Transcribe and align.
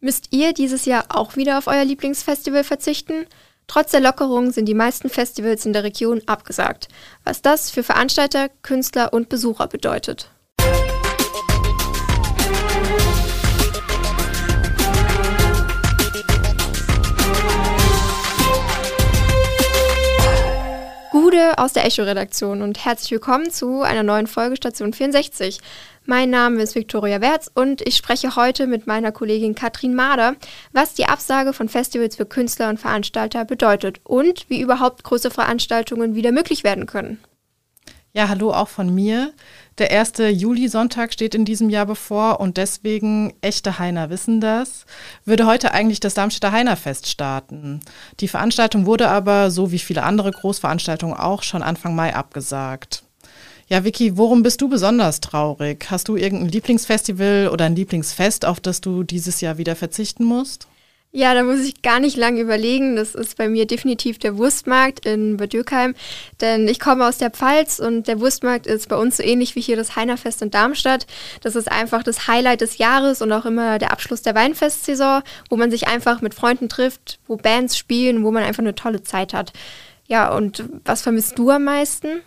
Müsst 0.00 0.28
ihr 0.30 0.52
dieses 0.52 0.84
Jahr 0.84 1.06
auch 1.08 1.34
wieder 1.34 1.58
auf 1.58 1.66
euer 1.66 1.84
Lieblingsfestival 1.84 2.62
verzichten? 2.62 3.26
Trotz 3.66 3.90
der 3.90 4.00
Lockerung 4.00 4.52
sind 4.52 4.66
die 4.66 4.74
meisten 4.74 5.10
Festivals 5.10 5.66
in 5.66 5.72
der 5.72 5.82
Region 5.82 6.22
abgesagt, 6.26 6.88
was 7.24 7.42
das 7.42 7.70
für 7.70 7.82
Veranstalter, 7.82 8.48
Künstler 8.62 9.12
und 9.12 9.28
Besucher 9.28 9.66
bedeutet. 9.66 10.30
Aus 21.56 21.72
der 21.72 21.86
Echo-Redaktion 21.86 22.60
und 22.60 22.84
herzlich 22.84 23.10
willkommen 23.10 23.50
zu 23.50 23.80
einer 23.82 24.02
neuen 24.02 24.26
Folge 24.26 24.56
Station 24.56 24.92
64. 24.92 25.60
Mein 26.04 26.28
Name 26.28 26.60
ist 26.60 26.74
Viktoria 26.74 27.22
Wertz 27.22 27.50
und 27.52 27.80
ich 27.80 27.96
spreche 27.96 28.36
heute 28.36 28.66
mit 28.66 28.86
meiner 28.86 29.12
Kollegin 29.12 29.54
Katrin 29.54 29.94
Mader, 29.94 30.36
was 30.72 30.94
die 30.94 31.06
Absage 31.06 31.54
von 31.54 31.68
Festivals 31.68 32.16
für 32.16 32.26
Künstler 32.26 32.68
und 32.68 32.78
Veranstalter 32.78 33.46
bedeutet 33.46 34.00
und 34.04 34.44
wie 34.50 34.60
überhaupt 34.60 35.04
größere 35.04 35.32
Veranstaltungen 35.32 36.14
wieder 36.14 36.32
möglich 36.32 36.64
werden 36.64 36.86
können. 36.86 37.18
Ja, 38.12 38.28
hallo 38.28 38.52
auch 38.52 38.68
von 38.68 38.94
mir. 38.94 39.32
Der 39.78 39.92
erste 39.92 40.28
Juli-Sonntag 40.28 41.12
steht 41.12 41.36
in 41.36 41.44
diesem 41.44 41.70
Jahr 41.70 41.86
bevor 41.86 42.40
und 42.40 42.56
deswegen, 42.56 43.32
echte 43.42 43.78
Heiner 43.78 44.10
wissen 44.10 44.40
das, 44.40 44.86
würde 45.24 45.46
heute 45.46 45.72
eigentlich 45.72 46.00
das 46.00 46.14
Darmstädter 46.14 46.50
Heinerfest 46.50 47.06
starten. 47.06 47.80
Die 48.18 48.26
Veranstaltung 48.26 48.86
wurde 48.86 49.08
aber, 49.08 49.52
so 49.52 49.70
wie 49.70 49.78
viele 49.78 50.02
andere 50.02 50.32
Großveranstaltungen 50.32 51.16
auch, 51.16 51.44
schon 51.44 51.62
Anfang 51.62 51.94
Mai 51.94 52.12
abgesagt. 52.12 53.04
Ja, 53.68 53.84
Vicky, 53.84 54.16
worum 54.16 54.42
bist 54.42 54.60
du 54.62 54.68
besonders 54.68 55.20
traurig? 55.20 55.86
Hast 55.90 56.08
du 56.08 56.16
irgendein 56.16 56.48
Lieblingsfestival 56.48 57.48
oder 57.52 57.66
ein 57.66 57.76
Lieblingsfest, 57.76 58.46
auf 58.46 58.58
das 58.58 58.80
du 58.80 59.04
dieses 59.04 59.40
Jahr 59.40 59.58
wieder 59.58 59.76
verzichten 59.76 60.24
musst? 60.24 60.66
Ja, 61.10 61.32
da 61.32 61.42
muss 61.42 61.60
ich 61.60 61.80
gar 61.80 62.00
nicht 62.00 62.18
lange 62.18 62.40
überlegen. 62.42 62.94
Das 62.94 63.14
ist 63.14 63.38
bei 63.38 63.48
mir 63.48 63.66
definitiv 63.66 64.18
der 64.18 64.36
Wurstmarkt 64.36 65.06
in 65.06 65.38
Bad 65.38 65.54
Dürkheim. 65.54 65.94
Denn 66.42 66.68
ich 66.68 66.78
komme 66.78 67.06
aus 67.06 67.16
der 67.16 67.30
Pfalz 67.30 67.78
und 67.78 68.08
der 68.08 68.20
Wurstmarkt 68.20 68.66
ist 68.66 68.90
bei 68.90 68.96
uns 68.96 69.16
so 69.16 69.22
ähnlich 69.22 69.56
wie 69.56 69.62
hier 69.62 69.76
das 69.76 69.96
Heinerfest 69.96 70.42
in 70.42 70.50
Darmstadt. 70.50 71.06
Das 71.42 71.56
ist 71.56 71.72
einfach 71.72 72.02
das 72.02 72.28
Highlight 72.28 72.60
des 72.60 72.76
Jahres 72.76 73.22
und 73.22 73.32
auch 73.32 73.46
immer 73.46 73.78
der 73.78 73.90
Abschluss 73.90 74.20
der 74.20 74.34
Weinfestsaison, 74.34 75.22
wo 75.48 75.56
man 75.56 75.70
sich 75.70 75.88
einfach 75.88 76.20
mit 76.20 76.34
Freunden 76.34 76.68
trifft, 76.68 77.20
wo 77.26 77.36
Bands 77.36 77.78
spielen, 77.78 78.22
wo 78.22 78.30
man 78.30 78.42
einfach 78.42 78.62
eine 78.62 78.74
tolle 78.74 79.02
Zeit 79.02 79.32
hat. 79.32 79.54
Ja, 80.08 80.34
und 80.34 80.64
was 80.84 81.00
vermisst 81.00 81.38
du 81.38 81.50
am 81.50 81.64
meisten? 81.64 82.20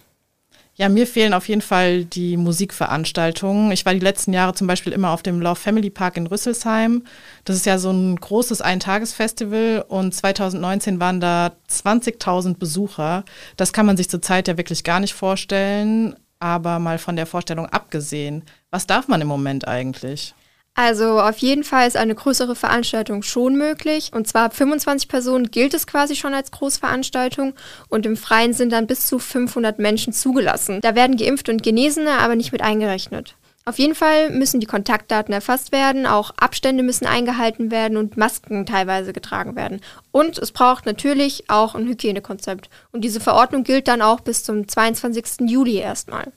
Ja, 0.82 0.90
mir 0.90 1.06
fehlen 1.06 1.36
auf 1.36 1.48
jeden 1.48 1.62
Fall 1.62 2.06
die 2.06 2.38
Musikveranstaltungen. 2.38 3.72
Ich 3.72 3.86
war 3.86 3.94
die 3.94 4.00
letzten 4.00 4.34
Jahre 4.34 4.56
zum 4.56 4.66
Beispiel 4.66 4.94
immer 4.94 5.12
auf 5.12 5.22
dem 5.22 5.40
Love 5.40 5.56
Family 5.60 5.92
Park 5.92 6.18
in 6.18 6.26
Rüsselsheim. 6.26 7.04
Das 7.46 7.56
ist 7.56 7.68
ja 7.68 7.78
so 7.78 7.92
ein 7.92 8.16
großes 8.16 8.62
Eintagesfestival 8.62 9.86
und 9.88 10.16
2019 10.16 11.00
waren 11.00 11.20
da 11.20 11.52
20.000 11.70 12.58
Besucher. 12.58 13.26
Das 13.58 13.74
kann 13.74 13.86
man 13.86 13.96
sich 13.96 14.10
zurzeit 14.10 14.48
ja 14.48 14.58
wirklich 14.58 14.84
gar 14.84 15.00
nicht 15.00 15.14
vorstellen, 15.14 16.16
aber 16.40 16.80
mal 16.80 16.98
von 16.98 17.16
der 17.16 17.28
Vorstellung 17.28 17.68
abgesehen. 17.68 18.42
Was 18.72 18.88
darf 18.88 19.08
man 19.08 19.22
im 19.22 19.28
Moment 19.28 19.68
eigentlich? 19.68 20.34
Also 20.74 21.20
auf 21.20 21.38
jeden 21.40 21.64
Fall 21.64 21.88
ist 21.88 21.98
eine 21.98 22.16
größere 22.16 22.56
Veranstaltung 22.56 23.24
schon 23.24 23.56
möglich. 23.56 24.12
Und 24.14 24.28
zwar 24.28 24.46
ab 24.46 24.56
25 24.56 25.10
Personen 25.10 25.52
gilt 25.52 25.74
es 25.74 25.86
quasi 25.86 26.16
schon 26.16 26.34
als 26.34 26.52
Großveranstaltung 26.52 27.54
und 27.90 28.06
im 28.06 28.16
Freien 28.16 28.54
sind 28.54 28.72
dann 28.72 28.88
bis 28.88 29.06
zu 29.06 29.20
500 29.20 29.80
Menschen 29.80 30.14
zugelassen. 30.14 30.80
Da 30.82 30.96
werden 30.96 31.18
Geimpfte 31.18 31.52
und 31.52 31.62
Genesene 31.62 32.20
aber 32.20 32.36
nicht 32.36 32.52
mit 32.52 32.62
eingerechnet. 32.62 33.36
Auf 33.64 33.78
jeden 33.78 33.94
Fall 33.94 34.32
müssen 34.32 34.60
die 34.60 34.66
Kontaktdaten 34.66 35.34
erfasst 35.34 35.72
werden, 35.72 36.08
auch 36.08 36.32
Abstände 36.38 36.82
müssen 36.82 37.06
eingehalten 37.06 37.70
werden 37.70 37.96
und 37.96 38.18
Masken 38.18 38.66
teilweise 38.66 39.14
getragen 39.14 39.56
werden. 39.56 39.82
Und 40.12 40.40
es 40.40 40.52
braucht 40.52 40.88
natürlich 40.88 41.48
auch 41.48 41.76
ein 41.76 41.88
Hygienekonzept. 41.88 42.72
Und 42.92 43.02
diese 43.02 43.20
Verordnung 43.20 43.64
gilt 43.64 43.88
dann 43.88 44.02
auch 44.02 44.22
bis 44.22 44.44
zum 44.44 44.68
22. 44.68 45.48
Juli 45.48 45.76
erstmal. 45.78 46.32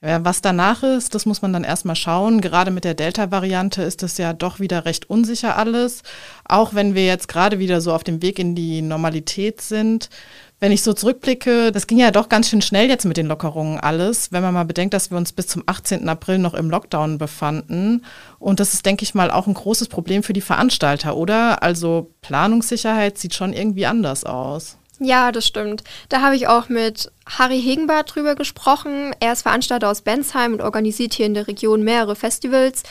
Ja, 0.00 0.24
was 0.24 0.42
danach 0.42 0.84
ist, 0.84 1.16
das 1.16 1.26
muss 1.26 1.42
man 1.42 1.52
dann 1.52 1.64
erstmal 1.64 1.96
schauen. 1.96 2.40
Gerade 2.40 2.70
mit 2.70 2.84
der 2.84 2.94
Delta-Variante 2.94 3.82
ist 3.82 4.04
es 4.04 4.16
ja 4.16 4.32
doch 4.32 4.60
wieder 4.60 4.84
recht 4.84 5.10
unsicher 5.10 5.56
alles. 5.56 6.04
Auch 6.44 6.72
wenn 6.72 6.94
wir 6.94 7.04
jetzt 7.04 7.26
gerade 7.26 7.58
wieder 7.58 7.80
so 7.80 7.92
auf 7.92 8.04
dem 8.04 8.22
Weg 8.22 8.38
in 8.38 8.54
die 8.54 8.80
Normalität 8.80 9.60
sind. 9.60 10.08
Wenn 10.60 10.70
ich 10.70 10.84
so 10.84 10.92
zurückblicke, 10.92 11.72
das 11.72 11.88
ging 11.88 11.98
ja 11.98 12.12
doch 12.12 12.28
ganz 12.28 12.48
schön 12.48 12.62
schnell 12.62 12.88
jetzt 12.88 13.06
mit 13.06 13.16
den 13.16 13.26
Lockerungen 13.26 13.80
alles, 13.80 14.30
wenn 14.30 14.42
man 14.42 14.54
mal 14.54 14.64
bedenkt, 14.64 14.94
dass 14.94 15.10
wir 15.10 15.18
uns 15.18 15.32
bis 15.32 15.48
zum 15.48 15.64
18. 15.66 16.08
April 16.08 16.38
noch 16.38 16.54
im 16.54 16.70
Lockdown 16.70 17.18
befanden. 17.18 18.04
Und 18.38 18.60
das 18.60 18.74
ist, 18.74 18.86
denke 18.86 19.02
ich 19.02 19.16
mal, 19.16 19.32
auch 19.32 19.48
ein 19.48 19.54
großes 19.54 19.88
Problem 19.88 20.22
für 20.22 20.32
die 20.32 20.40
Veranstalter, 20.40 21.16
oder? 21.16 21.64
Also 21.64 22.12
Planungssicherheit 22.22 23.18
sieht 23.18 23.34
schon 23.34 23.52
irgendwie 23.52 23.86
anders 23.86 24.22
aus. 24.22 24.78
Ja, 25.00 25.30
das 25.30 25.46
stimmt. 25.46 25.84
Da 26.08 26.22
habe 26.22 26.34
ich 26.34 26.48
auch 26.48 26.68
mit 26.68 27.12
Harry 27.26 27.60
Hegenbart 27.60 28.14
drüber 28.14 28.34
gesprochen. 28.34 29.14
Er 29.20 29.32
ist 29.32 29.42
Veranstalter 29.42 29.88
aus 29.88 30.02
Bensheim 30.02 30.54
und 30.54 30.60
organisiert 30.60 31.14
hier 31.14 31.26
in 31.26 31.34
der 31.34 31.46
Region 31.46 31.84
mehrere 31.84 32.16
Festivals. 32.16 32.82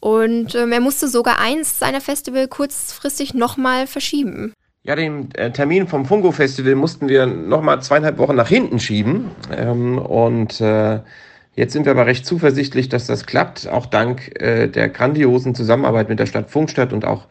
Und 0.00 0.54
ähm, 0.54 0.70
er 0.70 0.80
musste 0.80 1.08
sogar 1.08 1.40
eins 1.40 1.78
seiner 1.78 2.00
Festival 2.00 2.46
kurzfristig 2.46 3.34
nochmal 3.34 3.88
verschieben. 3.88 4.52
Ja, 4.84 4.94
den 4.94 5.34
äh, 5.34 5.50
Termin 5.50 5.88
vom 5.88 6.06
Fungo 6.06 6.30
Festival 6.30 6.76
mussten 6.76 7.08
wir 7.08 7.26
nochmal 7.26 7.82
zweieinhalb 7.82 8.18
Wochen 8.18 8.36
nach 8.36 8.48
hinten 8.48 8.78
schieben. 8.78 9.32
Ähm, 9.54 9.98
und 9.98 10.60
äh, 10.60 11.00
jetzt 11.56 11.72
sind 11.72 11.84
wir 11.84 11.92
aber 11.92 12.06
recht 12.06 12.24
zuversichtlich, 12.24 12.88
dass 12.88 13.06
das 13.06 13.26
klappt, 13.26 13.68
auch 13.68 13.86
dank 13.86 14.40
äh, 14.40 14.68
der 14.68 14.88
grandiosen 14.88 15.56
Zusammenarbeit 15.56 16.08
mit 16.08 16.20
der 16.20 16.26
Stadt 16.26 16.50
Funkstadt 16.50 16.92
und 16.92 17.04
auch 17.04 17.26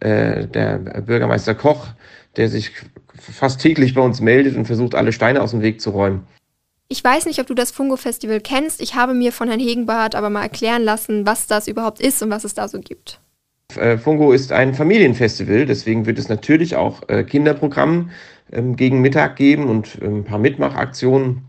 äh, 0.00 0.46
der 0.46 0.78
Bürgermeister 0.78 1.54
Koch, 1.54 1.86
der 2.38 2.48
sich 2.48 2.72
fast 3.20 3.60
täglich 3.60 3.94
bei 3.94 4.00
uns 4.00 4.20
meldet 4.20 4.56
und 4.56 4.64
versucht, 4.64 4.94
alle 4.94 5.12
Steine 5.12 5.42
aus 5.42 5.50
dem 5.50 5.60
Weg 5.60 5.80
zu 5.80 5.90
räumen. 5.90 6.26
Ich 6.88 7.04
weiß 7.04 7.26
nicht, 7.26 7.38
ob 7.40 7.46
du 7.46 7.54
das 7.54 7.70
Fungo-Festival 7.70 8.40
kennst. 8.40 8.80
Ich 8.80 8.94
habe 8.94 9.12
mir 9.12 9.30
von 9.30 9.48
Herrn 9.48 9.60
Hegenbart 9.60 10.14
aber 10.14 10.30
mal 10.30 10.42
erklären 10.42 10.82
lassen, 10.82 11.26
was 11.26 11.46
das 11.46 11.68
überhaupt 11.68 12.00
ist 12.00 12.22
und 12.22 12.30
was 12.30 12.44
es 12.44 12.54
da 12.54 12.66
so 12.66 12.80
gibt. 12.80 13.20
Äh, 13.76 13.98
Fungo 13.98 14.32
ist 14.32 14.52
ein 14.52 14.72
Familienfestival, 14.72 15.66
deswegen 15.66 16.06
wird 16.06 16.18
es 16.18 16.30
natürlich 16.30 16.76
auch 16.76 17.06
äh, 17.08 17.24
Kinderprogramm 17.24 18.10
ähm, 18.50 18.76
gegen 18.76 19.02
Mittag 19.02 19.36
geben 19.36 19.68
und 19.68 19.98
ähm, 20.00 20.20
ein 20.20 20.24
paar 20.24 20.38
Mitmachaktionen 20.38 21.42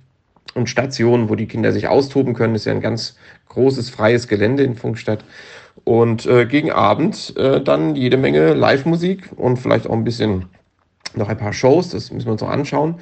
und 0.56 0.70
Stationen, 0.70 1.30
wo 1.30 1.36
die 1.36 1.46
Kinder 1.46 1.72
sich 1.72 1.88
austoben 1.88 2.34
können. 2.34 2.54
Das 2.54 2.64
ist 2.64 2.66
ja 2.66 2.74
ein 2.74 2.82
ganz 2.82 3.16
großes 3.48 3.90
freies 3.90 4.28
Gelände 4.28 4.64
in 4.64 4.76
Funkstadt. 4.76 5.24
Und 5.86 6.26
äh, 6.26 6.46
gegen 6.46 6.72
Abend 6.72 7.34
dann 7.38 7.96
jede 7.96 8.18
Menge 8.18 8.54
Live-Musik 8.54 9.30
und 9.38 9.58
vielleicht 9.58 9.88
auch 9.88 9.94
ein 9.94 10.04
bisschen 10.04 10.48
noch 11.16 11.30
ein 11.30 11.38
paar 11.38 11.54
Shows, 11.54 11.90
das 11.90 12.12
müssen 12.12 12.28
wir 12.28 12.34
uns 12.34 12.42
noch 12.42 12.50
anschauen, 12.50 12.96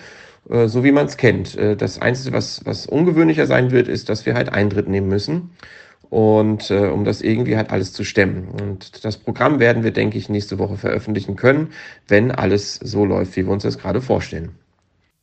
äh, 0.50 0.68
so 0.68 0.84
wie 0.84 0.92
man 0.92 1.06
es 1.06 1.18
kennt. 1.18 1.56
Äh, 1.56 1.76
das 1.76 2.02
Einzige, 2.02 2.34
was, 2.34 2.66
was 2.66 2.86
ungewöhnlicher 2.86 3.48
sein 3.48 3.72
wird, 3.72 3.88
ist, 3.88 4.10
dass 4.10 4.26
wir 4.26 4.34
halt 4.34 4.50
Eintritt 4.50 4.88
nehmen 4.88 5.08
müssen. 5.08 5.52
Und 6.10 6.72
äh, 6.72 6.88
um 6.88 7.04
das 7.04 7.22
irgendwie 7.22 7.58
halt 7.58 7.70
alles 7.70 7.92
zu 7.92 8.06
stemmen. 8.06 8.48
Und 8.48 9.04
das 9.04 9.18
Programm 9.18 9.60
werden 9.60 9.84
wir, 9.84 9.92
denke 9.92 10.18
ich, 10.18 10.30
nächste 10.30 10.58
Woche 10.58 10.78
veröffentlichen 10.78 11.36
können, 11.36 11.72
wenn 12.08 12.32
alles 12.32 12.76
so 12.76 13.04
läuft, 13.04 13.36
wie 13.36 13.46
wir 13.46 13.52
uns 13.52 13.64
das 13.64 13.78
gerade 13.78 14.00
vorstellen. 14.02 14.52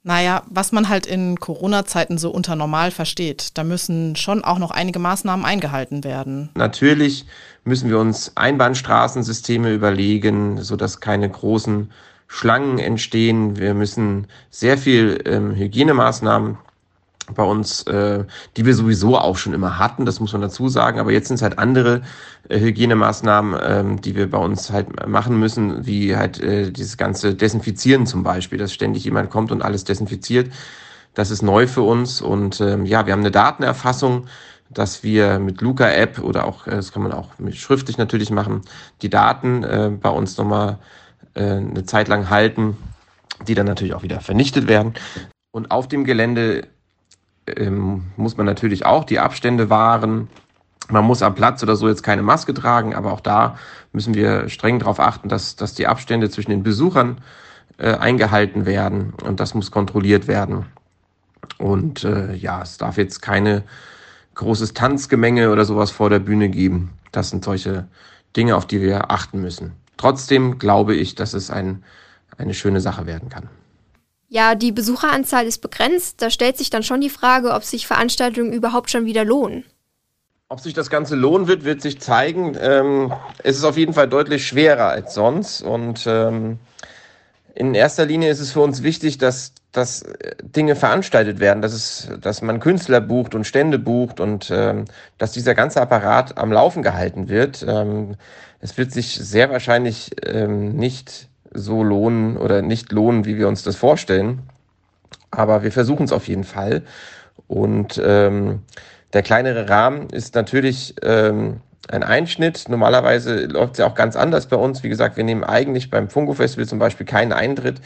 Naja, 0.06 0.42
was 0.50 0.70
man 0.70 0.90
halt 0.90 1.06
in 1.06 1.40
Corona-Zeiten 1.40 2.18
so 2.18 2.30
unter 2.30 2.56
normal 2.56 2.90
versteht, 2.90 3.56
da 3.56 3.64
müssen 3.64 4.16
schon 4.16 4.44
auch 4.44 4.58
noch 4.58 4.70
einige 4.70 4.98
Maßnahmen 4.98 5.46
eingehalten 5.46 6.04
werden. 6.04 6.50
Natürlich 6.54 7.24
müssen 7.64 7.88
wir 7.88 7.98
uns 7.98 8.32
Einbahnstraßensysteme 8.34 9.72
überlegen, 9.72 10.62
sodass 10.62 11.00
keine 11.00 11.30
großen 11.30 11.90
Schlangen 12.26 12.78
entstehen. 12.78 13.56
Wir 13.58 13.74
müssen 13.74 14.26
sehr 14.50 14.78
viel 14.78 15.20
ähm, 15.24 15.54
Hygienemaßnahmen 15.54 16.58
bei 17.34 17.42
uns, 17.42 17.82
äh, 17.84 18.24
die 18.56 18.66
wir 18.66 18.74
sowieso 18.74 19.16
auch 19.16 19.36
schon 19.36 19.54
immer 19.54 19.78
hatten, 19.78 20.04
das 20.04 20.20
muss 20.20 20.32
man 20.32 20.42
dazu 20.42 20.68
sagen, 20.68 20.98
aber 20.98 21.12
jetzt 21.12 21.28
sind 21.28 21.36
es 21.36 21.42
halt 21.42 21.58
andere 21.58 22.02
äh, 22.48 22.60
Hygienemaßnahmen, 22.60 23.60
ähm, 23.64 24.00
die 24.00 24.14
wir 24.14 24.30
bei 24.30 24.38
uns 24.38 24.70
halt 24.70 25.06
machen 25.08 25.38
müssen, 25.38 25.86
wie 25.86 26.16
halt 26.16 26.40
äh, 26.40 26.70
dieses 26.70 26.96
ganze 26.96 27.34
Desinfizieren 27.34 28.06
zum 28.06 28.22
Beispiel, 28.22 28.58
dass 28.58 28.74
ständig 28.74 29.04
jemand 29.04 29.30
kommt 29.30 29.52
und 29.52 29.62
alles 29.62 29.84
desinfiziert. 29.84 30.52
Das 31.14 31.30
ist 31.30 31.42
neu 31.42 31.66
für 31.66 31.82
uns 31.82 32.20
und 32.20 32.60
ähm, 32.60 32.84
ja, 32.84 33.06
wir 33.06 33.12
haben 33.12 33.20
eine 33.20 33.30
Datenerfassung, 33.30 34.26
dass 34.68 35.02
wir 35.02 35.38
mit 35.38 35.60
Luca-App 35.60 36.18
oder 36.18 36.44
auch, 36.44 36.66
äh, 36.66 36.72
das 36.72 36.92
kann 36.92 37.02
man 37.02 37.12
auch 37.12 37.30
schriftlich 37.52 37.96
natürlich 37.96 38.30
machen, 38.30 38.62
die 39.00 39.08
Daten 39.08 39.62
äh, 39.62 39.90
bei 39.98 40.10
uns 40.10 40.36
nochmal 40.36 40.72
äh, 40.72 40.76
eine 41.40 41.84
Zeit 41.84 42.08
lang 42.08 42.30
halten, 42.30 42.76
die 43.46 43.54
dann 43.54 43.66
natürlich 43.66 43.94
auch 43.94 44.02
wieder 44.02 44.20
vernichtet 44.20 44.68
werden. 44.68 44.94
Und 45.50 45.70
auf 45.70 45.88
dem 45.88 46.04
Gelände 46.04 46.66
ähm, 47.46 48.06
muss 48.16 48.36
man 48.36 48.46
natürlich 48.46 48.86
auch 48.86 49.04
die 49.04 49.18
Abstände 49.18 49.70
wahren. 49.70 50.28
Man 50.88 51.04
muss 51.04 51.22
am 51.22 51.34
Platz 51.34 51.62
oder 51.62 51.76
so 51.76 51.88
jetzt 51.88 52.02
keine 52.02 52.22
Maske 52.22 52.54
tragen, 52.54 52.94
aber 52.94 53.12
auch 53.12 53.20
da 53.20 53.56
müssen 53.92 54.14
wir 54.14 54.48
streng 54.48 54.78
darauf 54.78 55.00
achten, 55.00 55.28
dass, 55.28 55.56
dass 55.56 55.74
die 55.74 55.86
Abstände 55.86 56.30
zwischen 56.30 56.50
den 56.50 56.62
Besuchern 56.62 57.18
äh, 57.78 57.94
eingehalten 57.94 58.66
werden 58.66 59.14
und 59.24 59.40
das 59.40 59.54
muss 59.54 59.70
kontrolliert 59.70 60.26
werden. 60.28 60.66
Und 61.58 62.04
äh, 62.04 62.34
ja, 62.34 62.62
es 62.62 62.78
darf 62.78 62.98
jetzt 62.98 63.22
keine 63.22 63.62
großes 64.34 64.74
Tanzgemenge 64.74 65.50
oder 65.50 65.64
sowas 65.64 65.90
vor 65.90 66.10
der 66.10 66.18
Bühne 66.18 66.48
geben. 66.48 66.90
Das 67.12 67.30
sind 67.30 67.44
solche 67.44 67.86
Dinge, 68.36 68.56
auf 68.56 68.66
die 68.66 68.80
wir 68.80 69.10
achten 69.10 69.40
müssen. 69.40 69.72
Trotzdem 69.96 70.58
glaube 70.58 70.94
ich, 70.94 71.14
dass 71.14 71.34
es 71.34 71.50
ein, 71.50 71.84
eine 72.36 72.54
schöne 72.54 72.80
Sache 72.80 73.06
werden 73.06 73.28
kann. 73.28 73.48
Ja, 74.28 74.54
die 74.54 74.72
Besucheranzahl 74.72 75.46
ist 75.46 75.58
begrenzt. 75.58 76.20
Da 76.20 76.30
stellt 76.30 76.58
sich 76.58 76.70
dann 76.70 76.82
schon 76.82 77.00
die 77.00 77.10
Frage, 77.10 77.52
ob 77.52 77.62
sich 77.64 77.86
Veranstaltungen 77.86 78.52
überhaupt 78.52 78.90
schon 78.90 79.06
wieder 79.06 79.24
lohnen. 79.24 79.64
Ob 80.48 80.60
sich 80.60 80.74
das 80.74 80.90
Ganze 80.90 81.14
lohnen 81.14 81.46
wird, 81.46 81.64
wird 81.64 81.80
sich 81.80 82.00
zeigen. 82.00 82.56
Ähm, 82.60 83.12
es 83.42 83.56
ist 83.56 83.64
auf 83.64 83.76
jeden 83.76 83.94
Fall 83.94 84.08
deutlich 84.08 84.46
schwerer 84.46 84.88
als 84.88 85.14
sonst. 85.14 85.62
Und 85.62 86.04
ähm, 86.06 86.58
in 87.54 87.74
erster 87.74 88.06
Linie 88.06 88.30
ist 88.30 88.40
es 88.40 88.52
für 88.52 88.60
uns 88.60 88.82
wichtig, 88.82 89.18
dass, 89.18 89.52
dass 89.74 90.04
Dinge 90.40 90.76
veranstaltet 90.76 91.40
werden, 91.40 91.60
dass, 91.60 91.72
es, 91.72 92.08
dass 92.20 92.42
man 92.42 92.60
Künstler 92.60 93.00
bucht 93.00 93.34
und 93.34 93.44
Stände 93.44 93.78
bucht 93.78 94.20
und 94.20 94.50
ähm, 94.54 94.84
dass 95.18 95.32
dieser 95.32 95.54
ganze 95.54 95.82
Apparat 95.82 96.38
am 96.38 96.52
Laufen 96.52 96.82
gehalten 96.82 97.28
wird. 97.28 97.64
Ähm, 97.68 98.14
es 98.60 98.78
wird 98.78 98.92
sich 98.92 99.16
sehr 99.16 99.50
wahrscheinlich 99.50 100.12
ähm, 100.24 100.76
nicht 100.76 101.28
so 101.52 101.82
lohnen 101.82 102.36
oder 102.36 102.62
nicht 102.62 102.92
lohnen, 102.92 103.24
wie 103.24 103.36
wir 103.36 103.48
uns 103.48 103.64
das 103.64 103.74
vorstellen. 103.74 104.42
Aber 105.32 105.64
wir 105.64 105.72
versuchen 105.72 106.04
es 106.04 106.12
auf 106.12 106.28
jeden 106.28 106.44
Fall. 106.44 106.82
Und 107.48 108.00
ähm, 108.02 108.62
der 109.12 109.22
kleinere 109.22 109.68
Rahmen 109.68 110.08
ist 110.10 110.36
natürlich 110.36 110.94
ähm, 111.02 111.60
ein 111.88 112.04
Einschnitt. 112.04 112.68
Normalerweise 112.68 113.46
läuft 113.46 113.72
es 113.72 113.78
ja 113.78 113.86
auch 113.86 113.94
ganz 113.94 114.14
anders 114.14 114.46
bei 114.46 114.56
uns. 114.56 114.84
Wie 114.84 114.88
gesagt, 114.88 115.16
wir 115.16 115.24
nehmen 115.24 115.42
eigentlich 115.42 115.90
beim 115.90 116.08
Fungo 116.08 116.34
Festival 116.34 116.66
zum 116.66 116.78
Beispiel 116.78 117.06
keinen 117.06 117.32
Eintritt. 117.32 117.80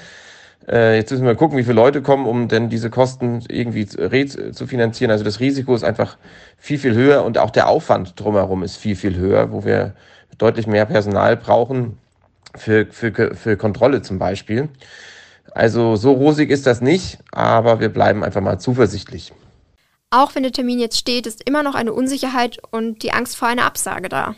Äh, 0.70 0.96
jetzt 0.96 1.10
müssen 1.10 1.24
wir 1.24 1.34
gucken, 1.34 1.56
wie 1.56 1.62
viele 1.62 1.74
Leute 1.74 2.02
kommen, 2.02 2.26
um 2.26 2.48
denn 2.48 2.68
diese 2.68 2.90
Kosten 2.90 3.42
irgendwie 3.48 3.86
zu 3.86 4.66
finanzieren. 4.66 5.10
Also 5.10 5.24
das 5.24 5.40
Risiko 5.40 5.74
ist 5.74 5.84
einfach 5.84 6.18
viel, 6.58 6.78
viel 6.78 6.94
höher 6.94 7.24
und 7.24 7.38
auch 7.38 7.50
der 7.50 7.68
Aufwand 7.68 8.20
drumherum 8.20 8.62
ist 8.62 8.76
viel, 8.76 8.96
viel 8.96 9.16
höher, 9.16 9.50
wo 9.50 9.64
wir 9.64 9.94
deutlich 10.36 10.66
mehr 10.66 10.84
Personal 10.84 11.36
brauchen 11.36 11.98
für, 12.54 12.86
für, 12.86 13.34
für 13.34 13.56
Kontrolle 13.56 14.02
zum 14.02 14.18
Beispiel. 14.18 14.68
Also 15.52 15.96
so 15.96 16.12
rosig 16.12 16.50
ist 16.50 16.66
das 16.66 16.82
nicht, 16.82 17.18
aber 17.32 17.80
wir 17.80 17.88
bleiben 17.88 18.22
einfach 18.22 18.42
mal 18.42 18.58
zuversichtlich. 18.58 19.32
Auch 20.10 20.34
wenn 20.34 20.42
der 20.42 20.52
Termin 20.52 20.78
jetzt 20.78 20.98
steht, 20.98 21.26
ist 21.26 21.48
immer 21.48 21.62
noch 21.62 21.74
eine 21.74 21.92
Unsicherheit 21.92 22.58
und 22.70 23.02
die 23.02 23.12
Angst 23.12 23.36
vor 23.36 23.48
einer 23.48 23.64
Absage 23.64 24.08
da. 24.08 24.34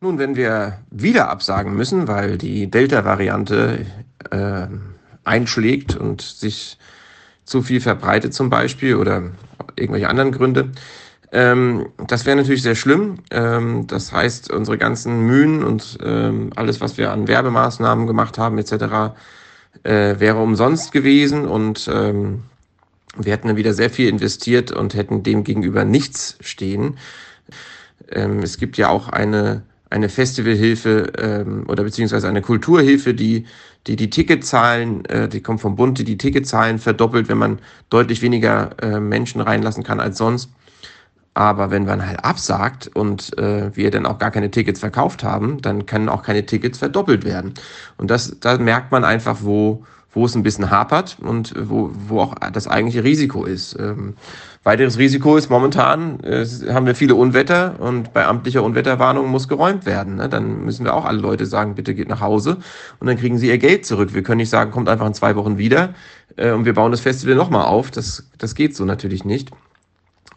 Nun, 0.00 0.18
wenn 0.18 0.36
wir 0.36 0.78
wieder 0.90 1.30
absagen 1.30 1.74
müssen, 1.74 2.08
weil 2.08 2.36
die 2.38 2.70
Delta-Variante 2.70 3.86
äh, 4.30 4.66
einschlägt 5.24 5.96
und 5.96 6.22
sich 6.22 6.78
zu 7.44 7.62
viel 7.62 7.80
verbreitet 7.80 8.34
zum 8.34 8.50
Beispiel 8.50 8.96
oder 8.96 9.30
irgendwelche 9.76 10.08
anderen 10.08 10.32
Gründe, 10.32 10.70
ähm, 11.34 11.88
das 12.06 12.26
wäre 12.26 12.36
natürlich 12.36 12.62
sehr 12.62 12.76
schlimm. 12.76 13.18
Ähm, 13.32 13.88
das 13.88 14.12
heißt, 14.12 14.52
unsere 14.52 14.78
ganzen 14.78 15.26
Mühen 15.26 15.64
und 15.64 15.98
ähm, 16.02 16.50
alles, 16.54 16.80
was 16.80 16.96
wir 16.96 17.10
an 17.10 17.26
Werbemaßnahmen 17.26 18.06
gemacht 18.06 18.38
haben 18.38 18.56
etc., 18.56 19.16
äh, 19.82 20.20
wäre 20.20 20.38
umsonst 20.40 20.92
gewesen 20.92 21.44
und 21.44 21.90
ähm, 21.92 22.44
wir 23.16 23.32
hätten 23.32 23.48
dann 23.48 23.56
wieder 23.56 23.74
sehr 23.74 23.90
viel 23.90 24.08
investiert 24.08 24.70
und 24.70 24.94
hätten 24.94 25.24
dem 25.24 25.42
gegenüber 25.42 25.84
nichts 25.84 26.36
stehen. 26.40 26.98
Ähm, 28.12 28.38
es 28.38 28.56
gibt 28.58 28.76
ja 28.76 28.88
auch 28.88 29.08
eine, 29.08 29.62
eine 29.90 30.08
Festivalhilfe 30.08 31.12
ähm, 31.18 31.64
oder 31.66 31.82
beziehungsweise 31.82 32.28
eine 32.28 32.42
Kulturhilfe, 32.42 33.12
die 33.12 33.46
die, 33.86 33.96
die 33.96 34.10
Ticketzahlen, 34.10 35.04
äh, 35.06 35.28
die 35.28 35.42
kommt 35.42 35.60
vom 35.60 35.76
Bund, 35.76 35.98
die 35.98 36.04
die 36.04 36.18
Ticketzahlen 36.18 36.78
verdoppelt, 36.78 37.28
wenn 37.28 37.38
man 37.38 37.58
deutlich 37.90 38.22
weniger 38.22 38.70
äh, 38.82 39.00
Menschen 39.00 39.40
reinlassen 39.40 39.84
kann 39.84 40.00
als 40.00 40.18
sonst. 40.18 40.50
Aber 41.34 41.70
wenn 41.72 41.84
man 41.84 42.06
halt 42.06 42.24
absagt 42.24 42.88
und 42.94 43.36
äh, 43.38 43.76
wir 43.76 43.90
dann 43.90 44.06
auch 44.06 44.18
gar 44.18 44.30
keine 44.30 44.50
Tickets 44.50 44.80
verkauft 44.80 45.24
haben, 45.24 45.60
dann 45.60 45.84
können 45.84 46.08
auch 46.08 46.22
keine 46.22 46.46
Tickets 46.46 46.78
verdoppelt 46.78 47.24
werden. 47.24 47.54
Und 47.96 48.10
das, 48.10 48.38
da 48.38 48.56
merkt 48.56 48.92
man 48.92 49.04
einfach, 49.04 49.38
wo, 49.40 49.84
wo 50.14 50.24
es 50.24 50.34
ein 50.34 50.42
bisschen 50.42 50.70
hapert 50.70 51.16
und 51.20 51.54
wo, 51.58 51.90
wo 52.08 52.20
auch 52.20 52.34
das 52.52 52.68
eigentliche 52.68 53.04
Risiko 53.04 53.44
ist. 53.44 53.76
Ähm, 53.78 54.14
weiteres 54.62 54.98
Risiko 54.98 55.36
ist 55.36 55.50
momentan, 55.50 56.20
äh, 56.20 56.46
haben 56.72 56.86
wir 56.86 56.94
viele 56.94 57.14
Unwetter 57.14 57.74
und 57.78 58.12
bei 58.12 58.24
amtlicher 58.24 58.62
Unwetterwarnung 58.62 59.28
muss 59.28 59.48
geräumt 59.48 59.86
werden. 59.86 60.16
Ne? 60.16 60.28
Dann 60.28 60.64
müssen 60.64 60.84
wir 60.84 60.94
auch 60.94 61.04
alle 61.04 61.18
Leute 61.18 61.46
sagen, 61.46 61.74
bitte 61.74 61.94
geht 61.94 62.08
nach 62.08 62.20
Hause 62.20 62.58
und 63.00 63.06
dann 63.06 63.16
kriegen 63.16 63.38
sie 63.38 63.48
ihr 63.48 63.58
Geld 63.58 63.84
zurück. 63.84 64.14
Wir 64.14 64.22
können 64.22 64.38
nicht 64.38 64.50
sagen, 64.50 64.70
kommt 64.70 64.88
einfach 64.88 65.06
in 65.06 65.14
zwei 65.14 65.36
Wochen 65.36 65.58
wieder 65.58 65.94
äh, 66.36 66.52
und 66.52 66.64
wir 66.64 66.74
bauen 66.74 66.92
das 66.92 67.00
Festival 67.00 67.34
nochmal 67.34 67.66
auf. 67.66 67.90
Das, 67.90 68.24
das 68.38 68.54
geht 68.54 68.76
so 68.76 68.84
natürlich 68.84 69.24
nicht. 69.24 69.50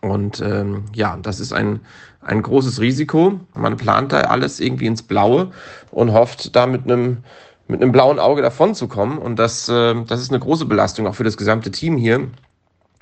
Und 0.02 0.42
ähm, 0.42 0.86
ja, 0.94 1.18
das 1.22 1.40
ist 1.40 1.54
ein, 1.54 1.80
ein 2.22 2.42
großes 2.42 2.82
Risiko. 2.82 3.40
Man 3.56 3.78
plant 3.78 4.12
da 4.12 4.22
alles 4.22 4.60
irgendwie 4.60 4.86
ins 4.86 5.02
Blaue 5.02 5.52
und 5.92 6.14
hofft 6.14 6.56
da 6.56 6.68
mit 6.68 6.84
einem 6.84 7.18
mit 7.68 7.82
einem 7.82 7.92
blauen 7.92 8.20
Auge 8.20 8.42
davon 8.42 8.76
zu 8.76 8.88
kommen. 8.88 9.18
Und 9.18 9.38
das, 9.38 9.68
äh, 9.70 9.96
das 10.06 10.22
ist 10.22 10.32
eine 10.32 10.40
große 10.40 10.66
Belastung 10.66 11.08
auch 11.08 11.16
für 11.16 11.24
das 11.24 11.38
gesamte 11.38 11.72
Team 11.72 11.98
hier, 11.98 12.28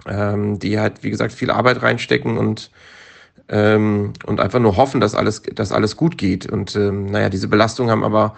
ähm, 0.08 0.60
die 0.60 0.80
halt, 0.80 1.04
wie 1.04 1.10
gesagt, 1.10 1.34
viel 1.34 1.52
Arbeit 1.52 1.82
reinstecken 1.82 2.38
und, 2.38 2.72
ähm, 3.50 4.14
und 4.26 4.40
einfach 4.40 4.60
nur 4.60 4.78
hoffen, 4.78 5.02
dass 5.02 5.16
alles, 5.16 5.44
dass 5.44 5.72
alles 5.72 5.98
gut 5.98 6.18
geht. 6.18 6.52
Und 6.52 6.76
ähm, 6.76 7.08
naja, 7.08 7.30
diese 7.30 7.48
Belastung 7.48 7.90
haben 7.90 8.04
aber 8.04 8.36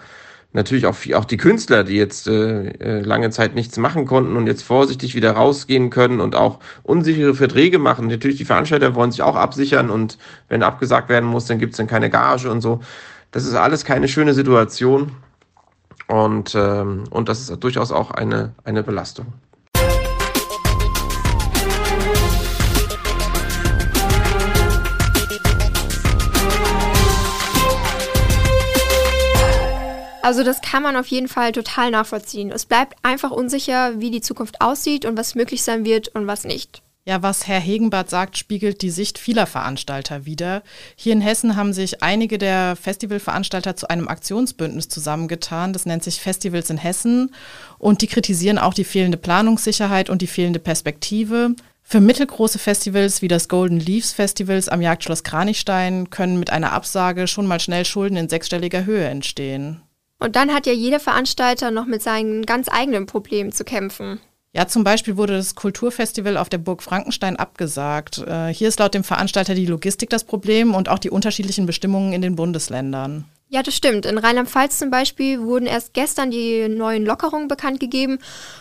natürlich 0.52 0.86
auch, 0.86 0.96
auch 1.14 1.24
die 1.24 1.36
Künstler, 1.36 1.84
die 1.84 1.96
jetzt 1.96 2.26
äh, 2.26 2.68
äh, 2.68 3.00
lange 3.00 3.30
Zeit 3.30 3.54
nichts 3.54 3.76
machen 3.76 4.06
konnten 4.06 4.36
und 4.36 4.46
jetzt 4.46 4.62
vorsichtig 4.62 5.14
wieder 5.14 5.32
rausgehen 5.32 5.90
können 5.90 6.20
und 6.20 6.34
auch 6.34 6.58
unsichere 6.82 7.34
Verträge 7.34 7.78
machen. 7.78 8.06
Natürlich, 8.08 8.38
die 8.38 8.44
Veranstalter 8.44 8.94
wollen 8.94 9.10
sich 9.10 9.22
auch 9.22 9.36
absichern 9.36 9.90
und 9.90 10.18
wenn 10.48 10.62
abgesagt 10.62 11.08
werden 11.10 11.28
muss, 11.28 11.46
dann 11.46 11.58
gibt's 11.58 11.76
dann 11.76 11.86
keine 11.86 12.10
Gage 12.10 12.50
und 12.50 12.60
so. 12.62 12.80
Das 13.30 13.44
ist 13.44 13.54
alles 13.54 13.84
keine 13.84 14.08
schöne 14.08 14.32
Situation 14.32 15.12
und, 16.08 16.54
ähm, 16.54 17.04
und 17.10 17.28
das 17.28 17.40
ist 17.40 17.62
durchaus 17.62 17.92
auch 17.92 18.10
eine, 18.10 18.54
eine 18.64 18.82
Belastung. 18.82 19.26
Also 30.28 30.42
das 30.42 30.60
kann 30.60 30.82
man 30.82 30.94
auf 30.96 31.06
jeden 31.06 31.28
Fall 31.28 31.52
total 31.52 31.90
nachvollziehen. 31.90 32.52
Es 32.52 32.66
bleibt 32.66 32.96
einfach 33.02 33.30
unsicher, 33.30 33.98
wie 33.98 34.10
die 34.10 34.20
Zukunft 34.20 34.60
aussieht 34.60 35.06
und 35.06 35.16
was 35.16 35.34
möglich 35.34 35.62
sein 35.62 35.86
wird 35.86 36.08
und 36.08 36.26
was 36.26 36.44
nicht. 36.44 36.82
Ja, 37.08 37.22
was 37.22 37.48
Herr 37.48 37.58
Hegenbart 37.58 38.10
sagt, 38.10 38.36
spiegelt 38.36 38.82
die 38.82 38.90
Sicht 38.90 39.16
vieler 39.18 39.46
Veranstalter 39.46 40.26
wider. 40.26 40.62
Hier 40.94 41.14
in 41.14 41.22
Hessen 41.22 41.56
haben 41.56 41.72
sich 41.72 42.02
einige 42.02 42.36
der 42.36 42.76
Festivalveranstalter 42.76 43.76
zu 43.76 43.88
einem 43.88 44.08
Aktionsbündnis 44.08 44.90
zusammengetan. 44.90 45.72
Das 45.72 45.86
nennt 45.86 46.04
sich 46.04 46.20
Festivals 46.20 46.68
in 46.68 46.76
Hessen. 46.76 47.34
Und 47.78 48.02
die 48.02 48.08
kritisieren 48.08 48.58
auch 48.58 48.74
die 48.74 48.84
fehlende 48.84 49.16
Planungssicherheit 49.16 50.10
und 50.10 50.20
die 50.20 50.26
fehlende 50.26 50.58
Perspektive. 50.58 51.54
Für 51.82 52.00
mittelgroße 52.00 52.58
Festivals 52.58 53.22
wie 53.22 53.28
das 53.28 53.48
Golden 53.48 53.80
Leaves 53.80 54.12
Festivals 54.12 54.68
am 54.68 54.82
Jagdschloss 54.82 55.24
Kranichstein 55.24 56.10
können 56.10 56.38
mit 56.38 56.50
einer 56.50 56.72
Absage 56.72 57.26
schon 57.26 57.46
mal 57.46 57.58
schnell 57.58 57.86
Schulden 57.86 58.18
in 58.18 58.28
sechsstelliger 58.28 58.84
Höhe 58.84 59.06
entstehen. 59.06 59.80
Und 60.18 60.36
dann 60.36 60.52
hat 60.52 60.66
ja 60.66 60.74
jeder 60.74 61.00
Veranstalter 61.00 61.70
noch 61.70 61.86
mit 61.86 62.02
seinen 62.02 62.44
ganz 62.44 62.68
eigenen 62.70 63.06
Problemen 63.06 63.50
zu 63.50 63.64
kämpfen. 63.64 64.20
Ja, 64.54 64.66
zum 64.66 64.82
Beispiel 64.82 65.16
wurde 65.16 65.34
das 65.34 65.54
Kulturfestival 65.54 66.36
auf 66.36 66.48
der 66.48 66.58
Burg 66.58 66.82
Frankenstein 66.82 67.36
abgesagt. 67.36 68.18
Äh, 68.18 68.48
hier 68.48 68.68
ist 68.68 68.78
laut 68.78 68.94
dem 68.94 69.04
Veranstalter 69.04 69.54
die 69.54 69.66
Logistik 69.66 70.08
das 70.08 70.24
Problem 70.24 70.74
und 70.74 70.88
auch 70.88 70.98
die 70.98 71.10
unterschiedlichen 71.10 71.66
Bestimmungen 71.66 72.12
in 72.12 72.22
den 72.22 72.34
Bundesländern. 72.34 73.26
Ja, 73.50 73.62
das 73.62 73.74
stimmt. 73.74 74.04
In 74.04 74.18
Rheinland-Pfalz 74.18 74.78
zum 74.78 74.90
Beispiel 74.90 75.40
wurden 75.40 75.66
erst 75.66 75.94
gestern 75.94 76.30
die 76.30 76.68
neuen 76.68 77.06
Lockerungen 77.06 77.48
bekannt 77.48 77.80
gegeben. 77.80 78.18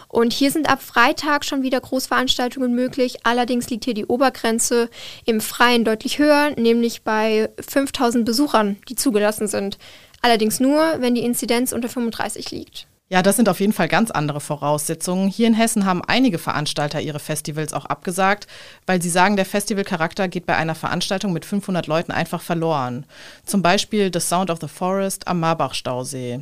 Und 0.08 0.32
hier 0.32 0.50
sind 0.50 0.70
ab 0.70 0.82
Freitag 0.82 1.44
schon 1.44 1.62
wieder 1.62 1.82
Großveranstaltungen 1.82 2.74
möglich. 2.74 3.18
Allerdings 3.24 3.70
liegt 3.70 3.84
hier 3.84 3.94
die 3.94 4.06
Obergrenze 4.06 4.90
im 5.26 5.42
Freien 5.42 5.84
deutlich 5.84 6.20
höher, 6.20 6.52
nämlich 6.58 7.02
bei 7.02 7.50
5000 7.60 8.26
Besuchern, 8.26 8.78
die 8.88 8.96
zugelassen 8.96 9.48
sind. 9.48 9.78
Allerdings 10.22 10.62
nur, 10.62 10.96
wenn 11.00 11.16
die 11.16 11.24
Inzidenz 11.24 11.74
unter 11.74 11.90
35 11.90 12.52
liegt. 12.52 12.88
Ja, 13.10 13.22
das 13.22 13.38
sind 13.38 13.48
auf 13.48 13.62
jeden 13.62 13.72
Fall 13.72 13.88
ganz 13.88 14.12
andere 14.12 14.42
Voraussetzungen. 14.42 15.30
Hier 15.30 15.48
in 15.48 15.54
Hessen 15.54 15.86
haben 15.86 16.02
einige 16.06 16.38
Veranstalter 16.38 17.00
ihre 17.00 17.20
Festivals 17.20 17.72
auch 17.72 17.86
abgesagt, 17.86 18.48
weil 18.86 19.02
sie 19.02 19.10
sagen, 19.10 19.38
der 19.38 19.46
Festivalcharakter 19.46 20.28
geht 20.28 20.46
bei 20.46 20.58
einer 20.58 20.76
Veranstaltung 20.76 21.32
mit 21.32 21.46
500 21.46 21.88
Leuten 21.88 22.12
einfach 22.12 22.42
verloren. 22.42 23.06
Zum 23.46 23.62
Beispiel 23.62 24.12
The 24.14 24.20
Sound 24.20 24.50
of 24.50 24.60
the 24.60 24.68
Forest 24.68 25.26
am 25.26 25.40
Marbach-Stausee. 25.40 26.42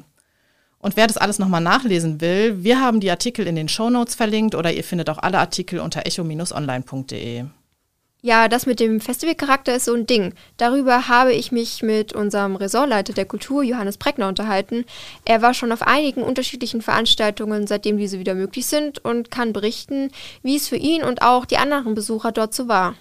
Und 0.79 0.97
wer 0.97 1.05
das 1.05 1.17
alles 1.17 1.37
nochmal 1.37 1.61
nachlesen 1.61 2.19
will, 2.19 2.63
wir 2.63 2.81
haben 2.81 2.99
die 2.99 3.11
Artikel 3.11 3.45
in 3.45 3.55
den 3.55 3.69
Shownotes 3.69 4.15
verlinkt 4.15 4.55
oder 4.55 4.73
ihr 4.73 4.83
findet 4.83 5.09
auch 5.11 5.19
alle 5.19 5.37
Artikel 5.37 5.79
unter 5.79 6.05
echo-online.de. 6.07 7.45
Ja, 8.25 8.47
das 8.47 8.65
mit 8.65 8.79
dem 8.79 9.01
Festivalcharakter 9.01 9.75
ist 9.75 9.85
so 9.85 9.93
ein 9.93 10.07
Ding. 10.07 10.33
Darüber 10.57 11.07
habe 11.07 11.31
ich 11.31 11.51
mich 11.51 11.83
mit 11.83 12.11
unserem 12.11 12.55
Ressortleiter 12.55 13.13
der 13.13 13.25
Kultur, 13.25 13.61
Johannes 13.61 13.97
Breckner, 13.97 14.27
unterhalten. 14.27 14.83
Er 15.25 15.43
war 15.43 15.53
schon 15.53 15.71
auf 15.71 15.83
einigen 15.83 16.23
unterschiedlichen 16.23 16.81
Veranstaltungen, 16.81 17.67
seitdem 17.67 17.99
diese 17.99 18.17
wieder 18.17 18.33
möglich 18.33 18.65
sind, 18.65 18.97
und 19.05 19.29
kann 19.29 19.53
berichten, 19.53 20.09
wie 20.41 20.55
es 20.55 20.67
für 20.67 20.75
ihn 20.75 21.03
und 21.03 21.21
auch 21.21 21.45
die 21.45 21.57
anderen 21.57 21.93
Besucher 21.93 22.31
dort 22.31 22.55
so 22.55 22.67
war. 22.67 22.95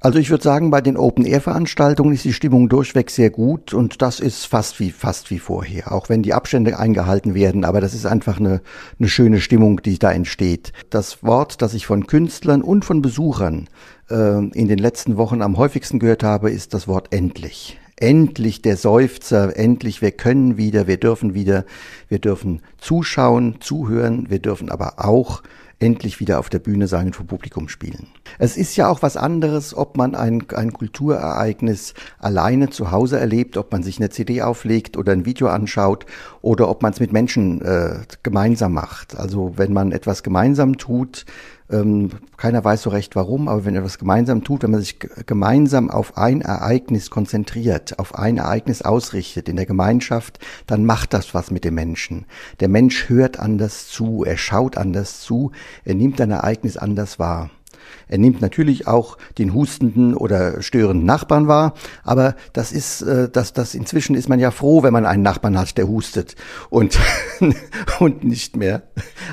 Also 0.00 0.18
ich 0.18 0.30
würde 0.30 0.44
sagen, 0.44 0.70
bei 0.70 0.80
den 0.80 0.96
Open-Air-Veranstaltungen 0.96 2.12
ist 2.12 2.24
die 2.24 2.32
Stimmung 2.32 2.68
durchweg 2.68 3.10
sehr 3.10 3.30
gut 3.30 3.72
und 3.72 4.02
das 4.02 4.20
ist 4.20 4.46
fast 4.46 4.78
wie, 4.78 4.90
fast 4.90 5.30
wie 5.30 5.38
vorher, 5.38 5.90
auch 5.90 6.08
wenn 6.08 6.22
die 6.22 6.34
Abstände 6.34 6.78
eingehalten 6.78 7.34
werden, 7.34 7.64
aber 7.64 7.80
das 7.80 7.94
ist 7.94 8.04
einfach 8.04 8.38
eine, 8.38 8.60
eine 8.98 9.08
schöne 9.08 9.40
Stimmung, 9.40 9.80
die 9.82 9.98
da 9.98 10.12
entsteht. 10.12 10.72
Das 10.90 11.22
Wort, 11.22 11.62
das 11.62 11.72
ich 11.72 11.86
von 11.86 12.06
Künstlern 12.06 12.62
und 12.62 12.84
von 12.84 13.00
Besuchern 13.00 13.68
äh, 14.10 14.38
in 14.48 14.68
den 14.68 14.78
letzten 14.78 15.16
Wochen 15.16 15.42
am 15.42 15.56
häufigsten 15.56 15.98
gehört 15.98 16.22
habe, 16.22 16.50
ist 16.50 16.74
das 16.74 16.88
Wort 16.88 17.12
endlich. 17.12 17.78
Endlich 17.98 18.60
der 18.60 18.76
Seufzer, 18.76 19.56
endlich, 19.56 20.02
wir 20.02 20.10
können 20.10 20.56
wieder, 20.56 20.86
wir 20.86 20.98
dürfen 20.98 21.32
wieder, 21.32 21.64
wir 22.08 22.18
dürfen 22.18 22.60
zuschauen, 22.78 23.56
zuhören, 23.60 24.28
wir 24.28 24.38
dürfen 24.38 24.70
aber 24.70 24.94
auch 24.98 25.42
endlich 25.78 26.20
wieder 26.20 26.38
auf 26.38 26.48
der 26.48 26.58
Bühne 26.58 26.88
sein 26.88 27.06
und 27.06 27.16
vor 27.16 27.26
Publikum 27.26 27.68
spielen. 27.68 28.08
Es 28.38 28.56
ist 28.56 28.76
ja 28.76 28.88
auch 28.88 29.02
was 29.02 29.16
anderes, 29.16 29.76
ob 29.76 29.96
man 29.96 30.14
ein, 30.14 30.44
ein 30.54 30.72
Kulturereignis 30.72 31.92
alleine 32.18 32.70
zu 32.70 32.90
Hause 32.90 33.18
erlebt, 33.18 33.56
ob 33.56 33.72
man 33.72 33.82
sich 33.82 33.98
eine 33.98 34.08
CD 34.08 34.40
auflegt 34.40 34.96
oder 34.96 35.12
ein 35.12 35.26
Video 35.26 35.48
anschaut 35.48 36.06
oder 36.40 36.68
ob 36.68 36.82
man 36.82 36.92
es 36.92 37.00
mit 37.00 37.12
Menschen 37.12 37.60
äh, 37.62 38.00
gemeinsam 38.22 38.72
macht. 38.72 39.16
Also 39.16 39.54
wenn 39.56 39.72
man 39.72 39.92
etwas 39.92 40.22
gemeinsam 40.22 40.78
tut, 40.78 41.26
ähm, 41.70 42.10
keiner 42.36 42.64
weiß 42.64 42.82
so 42.82 42.90
recht 42.90 43.16
warum, 43.16 43.48
aber 43.48 43.64
wenn 43.64 43.74
er 43.74 43.84
was 43.84 43.98
gemeinsam 43.98 44.44
tut, 44.44 44.62
wenn 44.62 44.70
man 44.70 44.80
sich 44.80 44.98
gemeinsam 44.98 45.90
auf 45.90 46.16
ein 46.16 46.40
Ereignis 46.40 47.10
konzentriert, 47.10 47.98
auf 47.98 48.14
ein 48.14 48.38
Ereignis 48.38 48.82
ausrichtet 48.82 49.48
in 49.48 49.56
der 49.56 49.66
Gemeinschaft, 49.66 50.38
dann 50.66 50.84
macht 50.84 51.12
das 51.12 51.34
was 51.34 51.50
mit 51.50 51.64
dem 51.64 51.74
Menschen. 51.74 52.26
Der 52.60 52.68
Mensch 52.68 53.08
hört 53.08 53.38
anders 53.38 53.88
zu, 53.88 54.24
er 54.24 54.36
schaut 54.36 54.76
anders 54.76 55.20
zu, 55.20 55.52
er 55.84 55.94
nimmt 55.94 56.20
ein 56.20 56.30
Ereignis 56.30 56.76
anders 56.76 57.18
wahr. 57.18 57.50
Er 58.08 58.18
nimmt 58.18 58.40
natürlich 58.40 58.86
auch 58.86 59.18
den 59.38 59.54
hustenden 59.54 60.14
oder 60.14 60.62
störenden 60.62 61.06
Nachbarn 61.06 61.48
wahr, 61.48 61.74
aber 62.04 62.36
das 62.52 62.72
ist, 62.72 63.02
äh, 63.02 63.28
das, 63.28 63.52
das 63.52 63.74
inzwischen 63.74 64.14
ist 64.14 64.28
man 64.28 64.38
ja 64.38 64.50
froh, 64.50 64.82
wenn 64.82 64.92
man 64.92 65.06
einen 65.06 65.22
Nachbarn 65.22 65.58
hat, 65.58 65.78
der 65.78 65.88
hustet 65.88 66.36
und, 66.70 66.98
und 67.98 68.24
nicht 68.24 68.56
mehr 68.56 68.82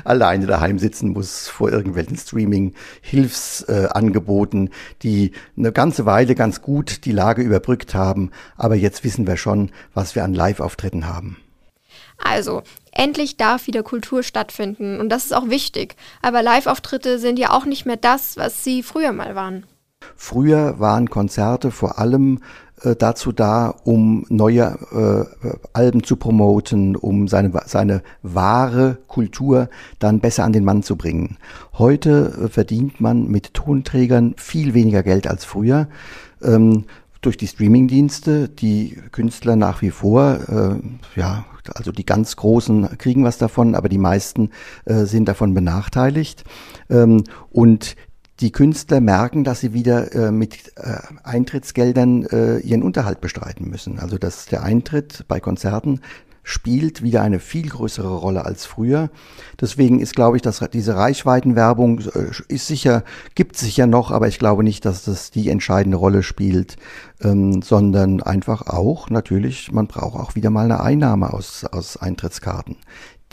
alleine 0.04 0.46
daheim 0.46 0.78
sitzen 0.78 1.10
muss 1.10 1.48
vor 1.48 1.70
irgendwelchen 1.70 2.16
Streaming-Hilfsangeboten, 2.16 4.70
die 5.02 5.32
eine 5.56 5.72
ganze 5.72 6.06
Weile 6.06 6.34
ganz 6.34 6.62
gut 6.62 7.04
die 7.04 7.12
Lage 7.12 7.42
überbrückt 7.42 7.94
haben, 7.94 8.30
aber 8.56 8.74
jetzt 8.74 9.04
wissen 9.04 9.26
wir 9.26 9.36
schon, 9.36 9.70
was 9.92 10.14
wir 10.14 10.24
an 10.24 10.32
Live-Auftritten 10.34 11.06
haben. 11.06 11.36
Also, 12.16 12.62
endlich 12.92 13.36
darf 13.36 13.66
wieder 13.66 13.82
Kultur 13.82 14.22
stattfinden 14.22 15.00
und 15.00 15.08
das 15.08 15.24
ist 15.26 15.34
auch 15.34 15.48
wichtig. 15.48 15.96
Aber 16.22 16.42
Live-Auftritte 16.42 17.18
sind 17.18 17.38
ja 17.38 17.50
auch 17.50 17.64
nicht 17.64 17.86
mehr 17.86 17.96
das, 17.96 18.36
was 18.36 18.64
sie 18.64 18.82
früher 18.82 19.12
mal 19.12 19.34
waren. 19.34 19.66
Früher 20.16 20.78
waren 20.78 21.08
Konzerte 21.08 21.70
vor 21.70 21.98
allem 21.98 22.40
äh, 22.82 22.94
dazu 22.96 23.32
da, 23.32 23.74
um 23.84 24.26
neue 24.28 24.76
äh, 25.42 25.48
Alben 25.72 26.04
zu 26.04 26.16
promoten, 26.16 26.96
um 26.96 27.28
seine, 27.28 27.52
seine 27.66 28.02
wahre 28.22 28.98
Kultur 29.08 29.68
dann 29.98 30.20
besser 30.20 30.44
an 30.44 30.52
den 30.52 30.64
Mann 30.64 30.82
zu 30.82 30.96
bringen. 30.96 31.38
Heute 31.74 32.32
äh, 32.44 32.48
verdient 32.48 33.00
man 33.00 33.28
mit 33.28 33.54
Tonträgern 33.54 34.34
viel 34.36 34.74
weniger 34.74 35.02
Geld 35.02 35.26
als 35.26 35.44
früher. 35.44 35.88
Ähm, 36.42 36.84
durch 37.26 37.36
die 37.36 37.46
Streamingdienste, 37.46 38.48
die 38.48 38.98
Künstler 39.12 39.56
nach 39.56 39.82
wie 39.82 39.90
vor, 39.90 40.38
äh, 40.48 41.18
ja, 41.18 41.44
also 41.74 41.92
die 41.92 42.04
ganz 42.04 42.36
Großen 42.36 42.98
kriegen 42.98 43.24
was 43.24 43.38
davon, 43.38 43.74
aber 43.74 43.88
die 43.88 43.98
meisten 43.98 44.50
äh, 44.84 45.04
sind 45.04 45.26
davon 45.26 45.54
benachteiligt. 45.54 46.44
Ähm, 46.90 47.24
und 47.50 47.96
die 48.40 48.50
Künstler 48.50 49.00
merken, 49.00 49.44
dass 49.44 49.60
sie 49.60 49.72
wieder 49.72 50.12
äh, 50.12 50.32
mit 50.32 50.72
äh, 50.76 50.98
Eintrittsgeldern 51.22 52.24
äh, 52.26 52.58
ihren 52.58 52.82
Unterhalt 52.82 53.20
bestreiten 53.20 53.70
müssen. 53.70 53.98
Also 53.98 54.18
dass 54.18 54.46
der 54.46 54.62
Eintritt 54.62 55.24
bei 55.28 55.40
Konzerten 55.40 56.00
spielt 56.44 57.02
wieder 57.02 57.22
eine 57.22 57.40
viel 57.40 57.68
größere 57.68 58.14
Rolle 58.14 58.44
als 58.44 58.66
früher. 58.66 59.10
Deswegen 59.60 59.98
ist, 59.98 60.14
glaube 60.14 60.36
ich, 60.36 60.42
dass 60.42 60.64
diese 60.72 60.94
Reichweitenwerbung 60.94 62.00
äh, 62.00 62.30
ist 62.48 62.68
sicher, 62.68 63.02
gibt 63.34 63.56
sicher 63.56 63.86
noch, 63.86 64.10
aber 64.12 64.28
ich 64.28 64.38
glaube 64.38 64.62
nicht, 64.62 64.84
dass 64.84 65.04
das 65.04 65.30
die 65.30 65.48
entscheidende 65.48 65.96
Rolle 65.96 66.22
spielt, 66.22 66.76
ähm, 67.22 67.62
sondern 67.62 68.22
einfach 68.22 68.66
auch 68.66 69.10
natürlich, 69.10 69.72
man 69.72 69.88
braucht 69.88 70.20
auch 70.20 70.34
wieder 70.36 70.50
mal 70.50 70.66
eine 70.66 70.80
Einnahme 70.80 71.32
aus, 71.32 71.64
aus 71.64 71.96
Eintrittskarten 71.96 72.76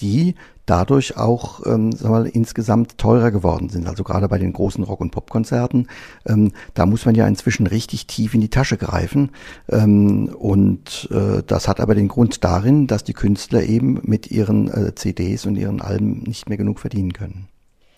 die 0.01 0.35
dadurch 0.65 1.17
auch 1.17 1.65
ähm, 1.65 1.91
sagen 1.91 2.13
wir 2.13 2.19
mal, 2.21 2.25
insgesamt 2.27 2.97
teurer 2.97 3.31
geworden 3.31 3.69
sind. 3.69 3.87
Also 3.87 4.03
gerade 4.03 4.27
bei 4.27 4.37
den 4.37 4.53
großen 4.53 4.83
Rock- 4.83 5.01
und 5.01 5.11
Popkonzerten, 5.11 5.87
ähm, 6.27 6.51
da 6.73 6.85
muss 6.85 7.05
man 7.05 7.15
ja 7.15 7.27
inzwischen 7.27 7.67
richtig 7.67 8.07
tief 8.07 8.33
in 8.33 8.41
die 8.41 8.49
Tasche 8.49 8.77
greifen. 8.77 9.31
Ähm, 9.69 10.29
und 10.37 11.09
äh, 11.11 11.43
das 11.45 11.67
hat 11.67 11.79
aber 11.79 11.95
den 11.95 12.07
Grund 12.07 12.43
darin, 12.43 12.87
dass 12.87 13.03
die 13.03 13.13
Künstler 13.13 13.63
eben 13.63 13.99
mit 14.03 14.31
ihren 14.31 14.69
äh, 14.69 14.95
CDs 14.95 15.45
und 15.45 15.55
ihren 15.55 15.81
Alben 15.81 16.23
nicht 16.23 16.49
mehr 16.49 16.57
genug 16.57 16.79
verdienen 16.79 17.13
können. 17.13 17.47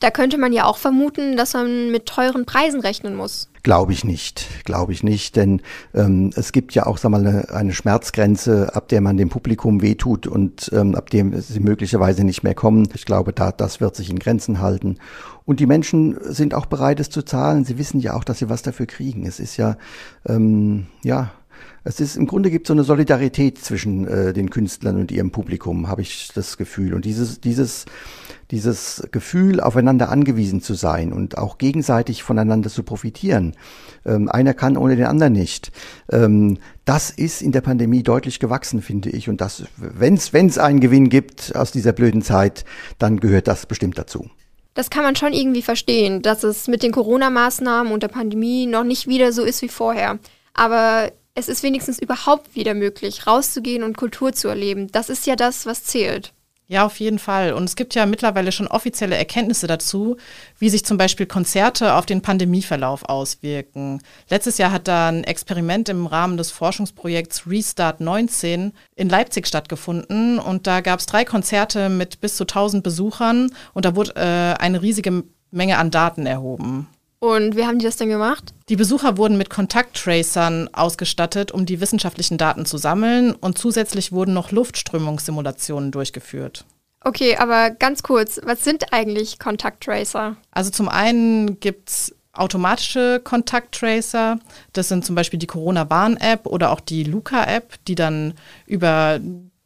Da 0.03 0.11
könnte 0.11 0.37
man 0.37 0.51
ja 0.51 0.65
auch 0.65 0.75
vermuten, 0.75 1.37
dass 1.37 1.53
man 1.53 1.89
mit 1.89 2.07
teuren 2.07 2.43
Preisen 2.43 2.81
rechnen 2.81 3.15
muss. 3.15 3.47
Glaube 3.63 3.93
ich 3.93 4.03
nicht, 4.03 4.65
glaube 4.65 4.91
ich 4.91 5.01
nicht, 5.01 5.37
denn 5.37 5.61
ähm, 5.93 6.31
es 6.35 6.51
gibt 6.51 6.75
ja 6.75 6.85
auch 6.87 6.97
sag 6.97 7.09
mal, 7.09 7.25
eine, 7.25 7.49
eine 7.51 7.71
Schmerzgrenze, 7.71 8.75
ab 8.75 8.89
der 8.89 8.99
man 8.99 9.15
dem 9.15 9.29
Publikum 9.29 9.81
wehtut 9.81 10.27
und 10.27 10.69
ähm, 10.73 10.95
ab 10.95 11.09
dem 11.09 11.39
sie 11.39 11.61
möglicherweise 11.61 12.25
nicht 12.25 12.43
mehr 12.43 12.53
kommen. 12.53 12.89
Ich 12.93 13.05
glaube, 13.05 13.31
da 13.31 13.53
das 13.53 13.79
wird 13.79 13.95
sich 13.95 14.09
in 14.09 14.19
Grenzen 14.19 14.59
halten. 14.59 14.97
Und 15.45 15.61
die 15.61 15.67
Menschen 15.67 16.17
sind 16.21 16.53
auch 16.53 16.65
bereit, 16.65 16.99
es 16.99 17.09
zu 17.09 17.21
zahlen. 17.21 17.63
Sie 17.63 17.77
wissen 17.77 18.01
ja 18.01 18.13
auch, 18.13 18.25
dass 18.25 18.39
sie 18.39 18.49
was 18.49 18.61
dafür 18.61 18.87
kriegen. 18.87 19.25
Es 19.25 19.39
ist 19.39 19.55
ja, 19.55 19.77
ähm, 20.27 20.87
ja, 21.01 21.31
es 21.83 21.99
ist 21.99 22.15
im 22.15 22.27
Grunde 22.27 22.49
gibt 22.49 22.67
so 22.67 22.73
eine 22.73 22.83
Solidarität 22.83 23.57
zwischen 23.57 24.07
äh, 24.07 24.33
den 24.33 24.49
Künstlern 24.49 24.97
und 24.99 25.11
ihrem 25.11 25.31
Publikum, 25.31 25.87
habe 25.87 26.01
ich 26.01 26.29
das 26.33 26.57
Gefühl. 26.57 26.93
Und 26.93 27.05
dieses, 27.05 27.41
dieses, 27.41 27.85
dieses 28.51 29.07
Gefühl, 29.11 29.59
aufeinander 29.59 30.09
angewiesen 30.09 30.61
zu 30.61 30.75
sein 30.75 31.11
und 31.11 31.37
auch 31.37 31.57
gegenseitig 31.57 32.23
voneinander 32.23 32.69
zu 32.69 32.83
profitieren. 32.83 33.55
Ähm, 34.05 34.29
einer 34.29 34.53
kann 34.53 34.77
ohne 34.77 34.95
den 34.95 35.05
anderen 35.05 35.33
nicht. 35.33 35.71
Ähm, 36.11 36.57
das 36.85 37.09
ist 37.09 37.41
in 37.41 37.51
der 37.51 37.61
Pandemie 37.61 38.03
deutlich 38.03 38.39
gewachsen, 38.39 38.81
finde 38.81 39.09
ich. 39.09 39.27
Und 39.27 39.41
das, 39.41 39.63
wenn 39.77 40.15
es 40.15 40.57
einen 40.57 40.79
Gewinn 40.79 41.09
gibt 41.09 41.55
aus 41.55 41.71
dieser 41.71 41.93
blöden 41.93 42.21
Zeit, 42.21 42.63
dann 42.99 43.19
gehört 43.19 43.47
das 43.47 43.65
bestimmt 43.65 43.97
dazu. 43.97 44.29
Das 44.73 44.89
kann 44.89 45.03
man 45.03 45.15
schon 45.15 45.33
irgendwie 45.33 45.61
verstehen, 45.61 46.21
dass 46.21 46.43
es 46.43 46.67
mit 46.67 46.81
den 46.81 46.91
Corona-Maßnahmen 46.91 47.93
und 47.93 48.03
der 48.03 48.07
Pandemie 48.07 48.65
noch 48.65 48.83
nicht 48.83 49.07
wieder 49.07 49.31
so 49.31 49.43
ist 49.43 49.61
wie 49.61 49.69
vorher. 49.69 50.17
Aber 50.53 51.11
es 51.35 51.47
ist 51.47 51.63
wenigstens 51.63 51.99
überhaupt 51.99 52.55
wieder 52.55 52.73
möglich, 52.73 53.25
rauszugehen 53.25 53.83
und 53.83 53.97
Kultur 53.97 54.33
zu 54.33 54.47
erleben. 54.47 54.91
Das 54.91 55.09
ist 55.09 55.25
ja 55.25 55.35
das, 55.35 55.65
was 55.65 55.83
zählt. 55.83 56.33
Ja, 56.67 56.85
auf 56.85 56.99
jeden 56.99 57.19
Fall. 57.19 57.53
Und 57.53 57.65
es 57.65 57.75
gibt 57.75 57.93
ja 57.93 58.05
mittlerweile 58.05 58.51
schon 58.51 58.67
offizielle 58.67 59.17
Erkenntnisse 59.17 59.67
dazu, 59.67 60.15
wie 60.57 60.69
sich 60.69 60.85
zum 60.85 60.97
Beispiel 60.97 61.25
Konzerte 61.25 61.95
auf 61.95 62.05
den 62.05 62.21
Pandemieverlauf 62.21 63.03
auswirken. 63.03 64.01
Letztes 64.29 64.57
Jahr 64.57 64.71
hat 64.71 64.87
da 64.87 65.09
ein 65.09 65.25
Experiment 65.25 65.89
im 65.89 66.07
Rahmen 66.07 66.37
des 66.37 66.51
Forschungsprojekts 66.51 67.47
Restart 67.47 67.99
19 67.99 68.71
in 68.95 69.09
Leipzig 69.09 69.45
stattgefunden. 69.45 70.39
Und 70.39 70.65
da 70.65 70.79
gab 70.81 70.99
es 70.99 71.05
drei 71.05 71.25
Konzerte 71.25 71.89
mit 71.89 72.21
bis 72.21 72.37
zu 72.37 72.43
1000 72.43 72.81
Besuchern 72.81 73.53
und 73.73 73.83
da 73.85 73.95
wurde 73.95 74.15
äh, 74.15 74.61
eine 74.61 74.81
riesige 74.81 75.25
Menge 75.51 75.77
an 75.77 75.91
Daten 75.91 76.25
erhoben. 76.25 76.87
Und 77.23 77.55
wie 77.55 77.65
haben 77.65 77.79
die 77.79 77.85
das 77.85 77.95
denn 77.95 78.09
gemacht? 78.09 78.53
Die 78.67 78.75
Besucher 78.75 79.15
wurden 79.15 79.37
mit 79.37 79.49
Kontakttracern 79.49 80.67
ausgestattet, 80.73 81.53
um 81.53 81.65
die 81.65 81.79
wissenschaftlichen 81.79 82.37
Daten 82.37 82.65
zu 82.65 82.77
sammeln 82.77 83.31
und 83.31 83.57
zusätzlich 83.57 84.11
wurden 84.11 84.33
noch 84.33 84.51
Luftströmungssimulationen 84.51 85.91
durchgeführt. 85.91 86.65
Okay, 86.99 87.37
aber 87.37 87.69
ganz 87.69 88.03
kurz, 88.03 88.41
was 88.43 88.65
sind 88.65 88.91
eigentlich 88.91 89.39
Kontakttracer? 89.39 90.35
Also 90.51 90.69
zum 90.69 90.89
einen 90.89 91.61
gibt 91.61 91.91
es 91.91 92.15
automatische 92.33 93.21
Kontakttracer. 93.23 94.37
Das 94.73 94.89
sind 94.89 95.05
zum 95.05 95.15
Beispiel 95.15 95.39
die 95.39 95.47
Corona-Warn-App 95.47 96.45
oder 96.45 96.71
auch 96.71 96.81
die 96.81 97.05
Luca-App, 97.05 97.75
die 97.87 97.95
dann 97.95 98.33
über 98.65 99.21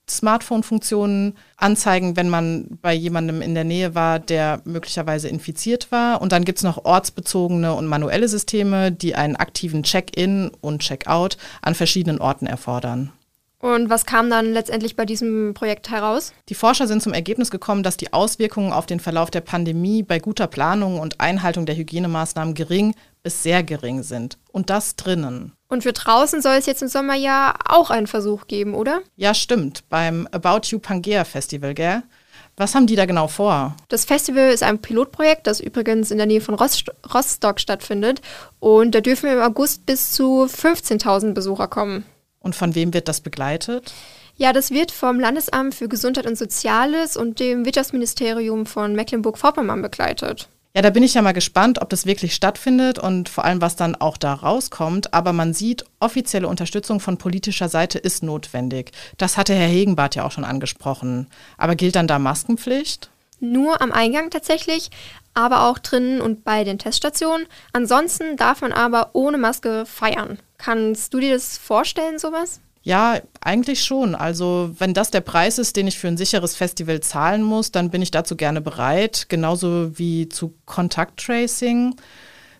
Smartphone-Funktionen 0.10 1.36
anzeigen, 1.58 2.16
wenn 2.16 2.30
man 2.30 2.78
bei 2.82 2.94
jemandem 2.94 3.42
in 3.42 3.54
der 3.54 3.64
Nähe 3.64 3.96
war, 3.96 4.20
der 4.20 4.62
möglicherweise 4.66 5.28
infiziert 5.28 5.92
war. 5.92 6.22
Und 6.22 6.32
dann 6.32 6.46
gibt 6.46 6.60
es 6.60 6.64
noch 6.64 6.86
ortsbezogene 6.86 7.74
und 7.74 7.88
manuelle 7.88 8.28
Systeme, 8.28 8.92
die 8.92 9.16
einen 9.16 9.36
aktiven 9.36 9.84
Check-in 9.84 10.52
und 10.62 10.82
Check-out 10.82 11.38
an 11.62 11.76
verschiedenen 11.76 12.20
Orten 12.20 12.48
erfordern. 12.48 13.12
Und 13.60 13.90
was 13.90 14.06
kam 14.06 14.30
dann 14.30 14.54
letztendlich 14.54 14.96
bei 14.96 15.06
diesem 15.06 15.56
Projekt 15.56 15.90
heraus? 15.90 16.32
Die 16.50 16.56
Forscher 16.56 16.86
sind 16.86 17.02
zum 17.02 17.14
Ergebnis 17.14 17.50
gekommen, 17.50 17.82
dass 17.82 17.98
die 17.98 18.14
Auswirkungen 18.14 18.72
auf 18.72 18.86
den 18.86 19.00
Verlauf 19.00 19.32
der 19.32 19.42
Pandemie 19.42 20.04
bei 20.04 20.20
guter 20.20 20.46
Planung 20.46 21.00
und 21.00 21.20
Einhaltung 21.20 21.66
der 21.66 21.76
Hygienemaßnahmen 21.76 22.54
gering 22.54 22.94
bis 23.24 23.42
sehr 23.42 23.64
gering 23.64 24.04
sind. 24.04 24.38
Und 24.52 24.70
das 24.70 24.96
drinnen. 24.96 25.57
Und 25.70 25.84
für 25.84 25.94
draußen 25.94 26.42
soll 26.42 26.56
es 26.56 26.66
jetzt 26.66 26.82
im 26.82 26.88
Sommer 26.88 27.16
ja 27.16 27.54
auch 27.68 27.90
einen 27.90 28.08
Versuch 28.08 28.48
geben, 28.48 28.74
oder? 28.74 29.02
Ja, 29.16 29.34
stimmt. 29.34 29.88
Beim 29.90 30.28
About 30.32 30.68
You 30.68 30.80
Pangea 30.80 31.26
Festival, 31.26 31.74
gell? 31.74 32.04
Was 32.56 32.74
haben 32.74 32.88
die 32.88 32.96
da 32.96 33.06
genau 33.06 33.28
vor? 33.28 33.76
Das 33.90 34.06
Festival 34.06 34.50
ist 34.50 34.64
ein 34.64 34.80
Pilotprojekt, 34.80 35.46
das 35.46 35.60
übrigens 35.60 36.10
in 36.10 36.18
der 36.18 36.26
Nähe 36.26 36.42
von 36.42 36.56
Rost 36.56 36.86
Rostock 37.14 37.60
stattfindet. 37.60 38.22
Und 38.60 38.96
da 38.96 39.02
dürfen 39.02 39.30
im 39.30 39.42
August 39.42 39.86
bis 39.86 40.12
zu 40.14 40.46
15.000 40.46 41.34
Besucher 41.34 41.68
kommen. 41.68 42.04
Und 42.40 42.56
von 42.56 42.74
wem 42.74 42.94
wird 42.94 43.08
das 43.08 43.22
begleitet? 43.22 43.94
Ja, 44.38 44.54
das 44.54 44.72
wird 44.72 44.92
vom 44.92 45.20
Landesamt 45.20 45.76
für 45.76 45.88
Gesundheit 45.88 46.26
und 46.26 46.38
Soziales 46.38 47.18
und 47.18 47.40
dem 47.40 47.66
Wirtschaftsministerium 47.66 48.66
von 48.66 48.94
Mecklenburg-Vorpommern 48.94 49.82
begleitet. 49.82 50.48
Ja, 50.76 50.82
da 50.84 50.92
bin 50.92 51.02
ich 51.02 51.16
ja 51.16 51.22
mal 51.22 51.32
gespannt, 51.32 51.82
ob 51.82 51.90
das 51.90 52.06
wirklich 52.06 52.36
stattfindet 52.36 53.00
und 53.00 53.30
vor 53.30 53.46
allem, 53.46 53.62
was 53.62 53.76
dann 53.76 53.96
auch 53.96 54.16
da 54.18 54.34
rauskommt. 54.34 55.14
Aber 55.14 55.34
man 55.34 55.54
sieht, 55.54 55.86
offizielle 56.00 56.48
Unterstützung 56.48 57.00
von 57.00 57.18
politischer 57.18 57.68
Seite 57.68 57.98
ist 57.98 58.22
notwendig. 58.22 58.92
Das 59.18 59.38
hatte 59.38 59.56
Herr 59.56 59.68
Hegenbart 59.68 60.16
ja 60.16 60.26
auch 60.26 60.32
schon 60.32 60.46
angesprochen. 60.46 61.28
Aber 61.58 61.76
gilt 61.76 61.96
dann 61.96 62.08
da 62.08 62.20
Maskenpflicht? 62.20 63.10
Nur 63.40 63.82
am 63.82 63.92
Eingang 63.92 64.30
tatsächlich, 64.30 64.90
aber 65.34 65.68
auch 65.68 65.78
drinnen 65.80 66.22
und 66.22 66.44
bei 66.44 66.64
den 66.64 66.80
Teststationen. 66.80 67.48
Ansonsten 67.72 68.36
darf 68.36 68.62
man 68.62 68.74
aber 68.74 69.12
ohne 69.14 69.38
Maske 69.38 69.86
feiern. 69.86 70.40
Kannst 70.58 71.14
du 71.14 71.20
dir 71.20 71.34
das 71.34 71.58
vorstellen, 71.58 72.18
sowas? 72.18 72.60
Ja, 72.88 73.20
eigentlich 73.42 73.84
schon. 73.84 74.16
Also 74.16 74.70
wenn 74.78 74.94
das 74.94 75.12
der 75.12 75.20
Preis 75.20 75.58
ist, 75.58 75.76
den 75.76 75.88
ich 75.88 76.00
für 76.00 76.08
ein 76.08 76.16
sicheres 76.16 76.56
Festival 76.56 77.02
zahlen 77.02 77.44
muss, 77.44 77.74
dann 77.74 77.90
bin 77.90 78.02
ich 78.02 78.12
dazu 78.12 78.38
gerne 78.38 78.62
bereit. 78.62 79.26
Genauso 79.28 80.00
wie 80.00 80.30
zu 80.30 80.54
Kontakttracing. 80.66 81.98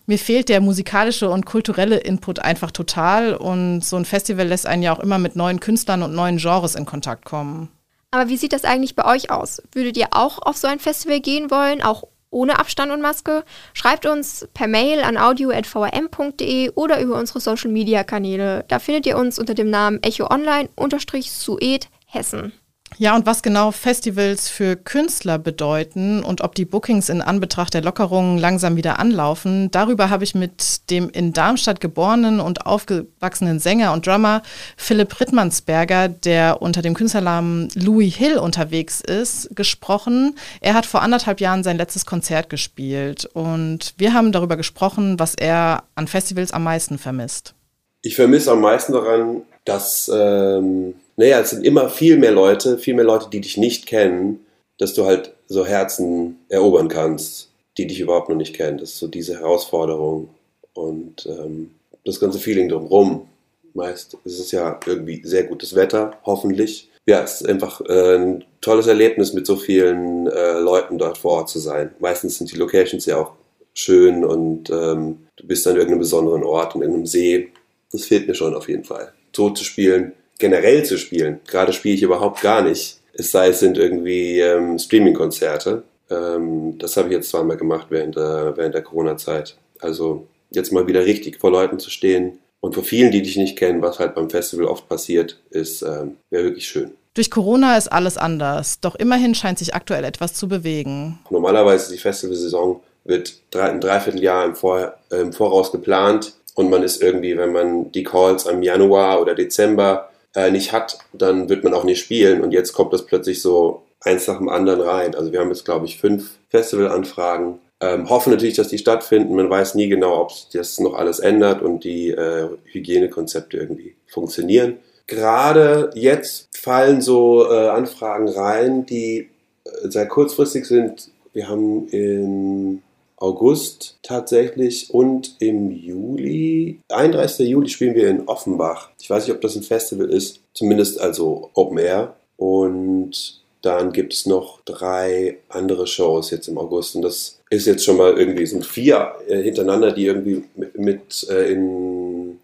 Mir 0.04 0.18
fehlt 0.18 0.50
der 0.50 0.60
musikalische 0.60 1.30
und 1.30 1.46
kulturelle 1.46 1.96
Input 1.96 2.40
einfach 2.40 2.72
total. 2.72 3.36
Und 3.36 3.80
so 3.80 3.96
ein 3.96 4.04
Festival 4.04 4.46
lässt 4.46 4.66
einen 4.66 4.82
ja 4.82 4.94
auch 4.94 5.00
immer 5.00 5.16
mit 5.16 5.34
neuen 5.34 5.60
Künstlern 5.60 6.02
und 6.02 6.14
neuen 6.14 6.36
Genres 6.36 6.74
in 6.74 6.84
Kontakt 6.84 7.24
kommen. 7.24 7.70
Aber 8.10 8.28
wie 8.28 8.36
sieht 8.36 8.52
das 8.52 8.64
eigentlich 8.64 8.96
bei 8.96 9.06
euch 9.06 9.30
aus? 9.30 9.62
Würdet 9.72 9.96
ihr 9.96 10.08
auch 10.10 10.40
auf 10.42 10.58
so 10.58 10.68
ein 10.68 10.78
Festival 10.78 11.20
gehen 11.20 11.50
wollen, 11.50 11.80
auch 11.80 12.04
ohne 12.30 12.58
Abstand 12.58 12.92
und 12.92 13.00
Maske? 13.00 13.44
Schreibt 13.72 14.06
uns 14.06 14.48
per 14.54 14.68
Mail 14.68 15.00
an 15.00 15.16
audio.vrm.de 15.16 16.70
oder 16.70 17.00
über 17.00 17.18
unsere 17.18 17.40
Social 17.40 17.70
Media 17.70 18.04
Kanäle. 18.04 18.64
Da 18.68 18.78
findet 18.78 19.06
ihr 19.06 19.16
uns 19.16 19.38
unter 19.38 19.54
dem 19.54 19.70
Namen 19.70 20.02
Echo 20.02 20.28
Online-Sued 20.30 21.88
Hessen. 22.06 22.52
Ja, 22.96 23.14
und 23.14 23.26
was 23.26 23.42
genau 23.42 23.70
Festivals 23.70 24.48
für 24.48 24.74
Künstler 24.74 25.38
bedeuten 25.38 26.24
und 26.24 26.40
ob 26.40 26.54
die 26.54 26.64
Bookings 26.64 27.08
in 27.08 27.20
Anbetracht 27.20 27.74
der 27.74 27.82
Lockerungen 27.82 28.38
langsam 28.38 28.76
wieder 28.76 28.98
anlaufen, 28.98 29.70
darüber 29.70 30.10
habe 30.10 30.24
ich 30.24 30.34
mit 30.34 30.90
dem 30.90 31.08
in 31.10 31.32
Darmstadt 31.32 31.80
geborenen 31.80 32.40
und 32.40 32.66
aufgewachsenen 32.66 33.60
Sänger 33.60 33.92
und 33.92 34.06
Drummer 34.06 34.42
Philipp 34.76 35.20
Rittmannsberger, 35.20 36.08
der 36.08 36.60
unter 36.62 36.82
dem 36.82 36.94
Künstlernamen 36.94 37.68
Louis 37.74 38.14
Hill 38.16 38.38
unterwegs 38.38 39.00
ist, 39.00 39.54
gesprochen. 39.54 40.34
Er 40.60 40.74
hat 40.74 40.86
vor 40.86 41.02
anderthalb 41.02 41.40
Jahren 41.40 41.62
sein 41.62 41.76
letztes 41.76 42.06
Konzert 42.06 42.48
gespielt 42.48 43.26
und 43.26 43.94
wir 43.98 44.14
haben 44.14 44.32
darüber 44.32 44.56
gesprochen, 44.56 45.18
was 45.18 45.34
er 45.34 45.84
an 45.94 46.08
Festivals 46.08 46.52
am 46.52 46.64
meisten 46.64 46.98
vermisst. 46.98 47.54
Ich 48.02 48.16
vermisse 48.16 48.50
am 48.50 48.60
meisten 48.60 48.92
daran, 48.92 49.42
dass 49.64 50.10
ähm 50.12 50.94
naja, 51.18 51.40
es 51.40 51.50
sind 51.50 51.66
immer 51.66 51.88
viel 51.88 52.16
mehr 52.16 52.30
Leute, 52.30 52.78
viel 52.78 52.94
mehr 52.94 53.04
Leute, 53.04 53.28
die 53.30 53.40
dich 53.40 53.56
nicht 53.56 53.86
kennen, 53.86 54.46
dass 54.78 54.94
du 54.94 55.04
halt 55.04 55.34
so 55.48 55.66
Herzen 55.66 56.38
erobern 56.48 56.86
kannst, 56.86 57.50
die 57.76 57.88
dich 57.88 57.98
überhaupt 57.98 58.28
noch 58.28 58.36
nicht 58.36 58.54
kennen. 58.54 58.78
Das 58.78 58.90
ist 58.90 58.98
so 58.98 59.08
diese 59.08 59.40
Herausforderung 59.40 60.28
und 60.74 61.26
ähm, 61.26 61.72
das 62.04 62.20
ganze 62.20 62.38
Feeling 62.38 62.68
drumherum. 62.68 63.26
Meist 63.74 64.16
ist 64.24 64.38
es 64.38 64.52
ja 64.52 64.78
irgendwie 64.86 65.20
sehr 65.24 65.42
gutes 65.42 65.74
Wetter, 65.74 66.16
hoffentlich. 66.24 66.88
Ja, 67.04 67.24
es 67.24 67.40
ist 67.40 67.48
einfach 67.48 67.80
äh, 67.80 68.16
ein 68.16 68.44
tolles 68.60 68.86
Erlebnis, 68.86 69.32
mit 69.32 69.44
so 69.44 69.56
vielen 69.56 70.28
äh, 70.28 70.58
Leuten 70.60 70.98
dort 70.98 71.18
vor 71.18 71.32
Ort 71.32 71.48
zu 71.48 71.58
sein. 71.58 71.90
Meistens 71.98 72.38
sind 72.38 72.52
die 72.52 72.56
Locations 72.56 73.04
ja 73.06 73.16
auch 73.16 73.32
schön 73.74 74.24
und 74.24 74.70
ähm, 74.70 75.26
du 75.34 75.46
bist 75.48 75.66
an 75.66 75.74
irgendeinem 75.74 76.00
besonderen 76.00 76.44
Ort, 76.44 76.76
in 76.76 76.82
irgendeinem 76.82 77.06
See. 77.06 77.48
Das 77.90 78.04
fehlt 78.04 78.28
mir 78.28 78.34
schon 78.34 78.54
auf 78.54 78.68
jeden 78.68 78.84
Fall. 78.84 79.12
So 79.34 79.50
zu 79.50 79.64
spielen, 79.64 80.12
generell 80.38 80.84
zu 80.84 80.96
spielen. 80.96 81.40
Gerade 81.46 81.72
spiele 81.72 81.94
ich 81.94 82.02
überhaupt 82.02 82.40
gar 82.40 82.62
nicht. 82.62 83.00
Es 83.12 83.32
sei 83.32 83.48
es 83.48 83.60
sind 83.60 83.76
irgendwie 83.76 84.40
ähm, 84.40 84.78
Streaming-Konzerte. 84.78 85.82
Ähm, 86.10 86.78
das 86.78 86.96
habe 86.96 87.08
ich 87.08 87.14
jetzt 87.14 87.30
zweimal 87.30 87.56
gemacht 87.56 87.88
während 87.90 88.16
der, 88.16 88.56
während 88.56 88.74
der 88.74 88.82
Corona-Zeit. 88.82 89.56
Also 89.80 90.26
jetzt 90.50 90.72
mal 90.72 90.86
wieder 90.86 91.04
richtig 91.04 91.38
vor 91.40 91.50
Leuten 91.50 91.78
zu 91.78 91.90
stehen 91.90 92.38
und 92.60 92.74
vor 92.74 92.84
vielen, 92.84 93.10
die 93.10 93.22
dich 93.22 93.36
nicht 93.36 93.56
kennen, 93.56 93.82
was 93.82 93.98
halt 93.98 94.14
beim 94.14 94.30
Festival 94.30 94.66
oft 94.66 94.88
passiert, 94.88 95.40
ist 95.50 95.82
ähm, 95.82 96.16
wäre 96.30 96.44
wirklich 96.44 96.66
schön. 96.66 96.92
Durch 97.14 97.30
Corona 97.30 97.76
ist 97.76 97.90
alles 97.90 98.16
anders, 98.16 98.80
doch 98.80 98.94
immerhin 98.94 99.34
scheint 99.34 99.58
sich 99.58 99.74
aktuell 99.74 100.04
etwas 100.04 100.34
zu 100.34 100.48
bewegen. 100.48 101.18
Normalerweise 101.30 101.92
die 101.92 101.98
Festivalsaison 101.98 102.80
wird 103.04 103.40
drei, 103.50 103.70
ein 103.70 103.80
Dreivierteljahr 103.80 104.44
im, 104.44 104.54
Vor, 104.54 104.94
äh, 105.10 105.16
im 105.16 105.32
Voraus 105.32 105.72
geplant 105.72 106.34
und 106.54 106.70
man 106.70 106.82
ist 106.82 107.02
irgendwie, 107.02 107.36
wenn 107.36 107.52
man 107.52 107.90
die 107.92 108.04
Calls 108.04 108.46
am 108.46 108.62
Januar 108.62 109.20
oder 109.20 109.34
Dezember 109.34 110.10
äh, 110.38 110.50
nicht 110.52 110.72
hat, 110.72 110.98
dann 111.12 111.48
wird 111.48 111.64
man 111.64 111.74
auch 111.74 111.84
nicht 111.84 111.98
spielen. 111.98 112.42
Und 112.42 112.52
jetzt 112.52 112.72
kommt 112.72 112.92
das 112.92 113.04
plötzlich 113.04 113.42
so 113.42 113.82
eins 114.00 114.28
nach 114.28 114.38
dem 114.38 114.48
anderen 114.48 114.80
rein. 114.80 115.14
Also 115.16 115.32
wir 115.32 115.40
haben 115.40 115.48
jetzt, 115.48 115.64
glaube 115.64 115.86
ich, 115.86 115.98
fünf 115.98 116.38
Festivalanfragen. 116.48 117.58
Ähm, 117.80 118.08
hoffen 118.08 118.30
natürlich, 118.32 118.54
dass 118.54 118.68
die 118.68 118.78
stattfinden. 118.78 119.34
Man 119.34 119.50
weiß 119.50 119.74
nie 119.74 119.88
genau, 119.88 120.20
ob 120.20 120.32
das 120.52 120.78
noch 120.78 120.94
alles 120.94 121.18
ändert 121.18 121.60
und 121.62 121.82
die 121.82 122.10
äh, 122.10 122.48
Hygienekonzepte 122.66 123.56
irgendwie 123.56 123.96
funktionieren. 124.06 124.78
Gerade 125.06 125.90
jetzt 125.94 126.48
fallen 126.56 127.00
so 127.00 127.50
äh, 127.50 127.68
Anfragen 127.68 128.28
rein, 128.28 128.86
die 128.86 129.28
äh, 129.64 129.88
sehr 129.88 130.06
kurzfristig 130.06 130.66
sind. 130.66 131.10
Wir 131.32 131.48
haben 131.48 131.88
in 131.88 132.82
August 133.20 133.98
tatsächlich 134.02 134.90
und 134.90 135.36
im 135.40 135.70
Juli, 135.70 136.80
31. 136.88 137.48
Juli 137.48 137.68
spielen 137.68 137.94
wir 137.94 138.08
in 138.08 138.28
Offenbach. 138.28 138.90
Ich 139.00 139.10
weiß 139.10 139.26
nicht, 139.26 139.34
ob 139.34 139.40
das 139.40 139.56
ein 139.56 139.62
Festival 139.62 140.08
ist, 140.10 140.40
zumindest 140.54 141.00
also 141.00 141.50
Open 141.54 141.78
Air. 141.78 142.16
Und 142.36 143.42
dann 143.62 143.92
gibt 143.92 144.12
es 144.12 144.26
noch 144.26 144.60
drei 144.64 145.38
andere 145.48 145.86
Shows 145.86 146.30
jetzt 146.30 146.48
im 146.48 146.58
August 146.58 146.94
und 146.94 147.02
das 147.02 147.40
ist 147.50 147.66
jetzt 147.66 147.84
schon 147.84 147.96
mal 147.96 148.16
irgendwie, 148.16 148.46
sind 148.46 148.64
vier 148.64 149.14
äh, 149.26 149.42
hintereinander, 149.42 149.92
die 149.92 150.06
irgendwie 150.06 150.44
mit, 150.54 150.78
mit 150.78 151.26
äh, 151.28 151.52
in, 151.52 152.38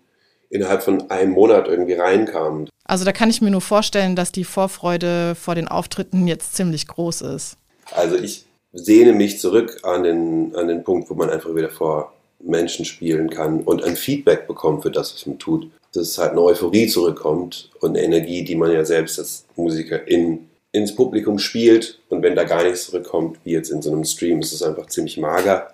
innerhalb 0.51 0.83
von 0.83 1.11
einem 1.11 1.33
Monat 1.33 1.69
irgendwie 1.69 1.95
reinkamen. 1.95 2.69
Also 2.85 3.05
da 3.05 3.13
kann 3.13 3.31
ich 3.31 3.41
mir 3.41 3.51
nur 3.51 3.61
vorstellen, 3.61 4.17
dass 4.17 4.33
die 4.33 4.45
Vorfreude 4.45 5.35
vor 5.37 5.55
den 5.55 5.69
Auftritten 5.69 6.27
jetzt 6.27 6.57
ziemlich 6.57 6.87
groß 6.89 7.23
ist. 7.23 7.57
Also 7.93 8.17
ich 8.17 8.45
sehne 8.75 9.13
mich 9.13 9.39
zurück 9.39 9.79
an 9.83 10.03
den, 10.03 10.55
an 10.57 10.69
den 10.69 10.85
Punkt, 10.85 11.09
wo 11.09 11.15
man 11.15 11.31
einfach 11.31 11.55
wieder 11.55 11.71
vor 11.71 12.13
Menschen 12.41 12.85
spielen 12.85 13.31
kann 13.31 13.63
und 13.63 13.83
ein 13.83 13.97
Feedback 13.97 14.47
bekommt 14.47 14.83
für 14.83 14.91
das, 14.91 15.15
was 15.15 15.27
man 15.27 15.39
tut. 15.39 15.71
Dass 15.95 16.19
halt 16.19 16.33
eine 16.33 16.43
Euphorie 16.43 16.89
zurückkommt 16.89 17.71
und 17.81 17.91
eine 17.91 18.03
Energie, 18.03 18.43
die 18.43 18.57
man 18.57 18.73
ja 18.73 18.85
selbst 18.85 19.19
als 19.19 19.47
Musiker 19.55 20.07
in, 20.09 20.49
ins 20.73 20.95
Publikum 20.95 21.39
spielt. 21.39 22.01
Und 22.09 22.23
wenn 22.23 22.35
da 22.35 22.43
gar 22.43 22.65
nichts 22.65 22.87
zurückkommt, 22.87 23.39
wie 23.45 23.53
jetzt 23.53 23.71
in 23.71 23.81
so 23.81 23.93
einem 23.93 24.05
Stream, 24.05 24.41
ist 24.41 24.53
es 24.53 24.63
einfach 24.63 24.87
ziemlich 24.87 25.17
mager 25.19 25.73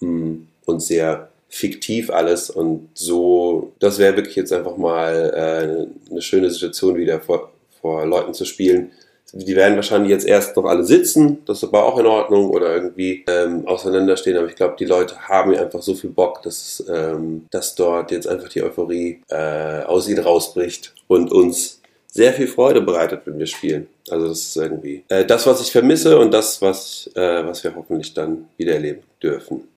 mm, 0.00 0.34
und 0.66 0.82
sehr 0.82 1.30
fiktiv 1.48 2.10
alles. 2.10 2.50
Und 2.50 2.90
so, 2.92 3.72
das 3.78 3.98
wäre 3.98 4.16
wirklich 4.16 4.36
jetzt 4.36 4.52
einfach 4.52 4.76
mal 4.76 5.32
äh, 5.34 6.10
eine 6.10 6.22
schöne 6.22 6.50
Situation, 6.50 6.96
wieder 6.96 7.20
vor, 7.20 7.50
vor 7.80 8.04
Leuten 8.04 8.34
zu 8.34 8.44
spielen, 8.44 8.92
die 9.32 9.56
werden 9.56 9.76
wahrscheinlich 9.76 10.10
jetzt 10.10 10.26
erst 10.26 10.56
noch 10.56 10.64
alle 10.64 10.84
sitzen, 10.84 11.44
das 11.44 11.58
ist 11.58 11.64
aber 11.64 11.84
auch 11.84 11.98
in 11.98 12.06
Ordnung 12.06 12.50
oder 12.50 12.74
irgendwie 12.74 13.24
ähm, 13.28 13.66
auseinanderstehen. 13.66 14.36
Aber 14.36 14.48
ich 14.48 14.56
glaube, 14.56 14.76
die 14.78 14.86
Leute 14.86 15.28
haben 15.28 15.54
einfach 15.54 15.82
so 15.82 15.94
viel 15.94 16.10
Bock, 16.10 16.42
dass, 16.42 16.82
ähm, 16.88 17.46
dass 17.50 17.74
dort 17.74 18.10
jetzt 18.10 18.26
einfach 18.26 18.48
die 18.48 18.62
Euphorie 18.62 19.20
äh, 19.28 19.82
aus 19.82 20.08
ihnen 20.08 20.22
rausbricht 20.22 20.94
und 21.08 21.30
uns 21.30 21.80
sehr 22.10 22.32
viel 22.32 22.48
Freude 22.48 22.80
bereitet, 22.80 23.22
wenn 23.26 23.38
wir 23.38 23.46
spielen. 23.46 23.86
Also 24.10 24.28
das 24.28 24.40
ist 24.40 24.56
irgendwie 24.56 25.04
äh, 25.08 25.24
das, 25.24 25.46
was 25.46 25.60
ich 25.60 25.70
vermisse 25.70 26.18
und 26.18 26.32
das, 26.32 26.62
was, 26.62 27.10
äh, 27.14 27.44
was 27.44 27.62
wir 27.62 27.74
hoffentlich 27.76 28.14
dann 28.14 28.48
wieder 28.56 28.74
erleben 28.74 29.02
dürfen. 29.22 29.68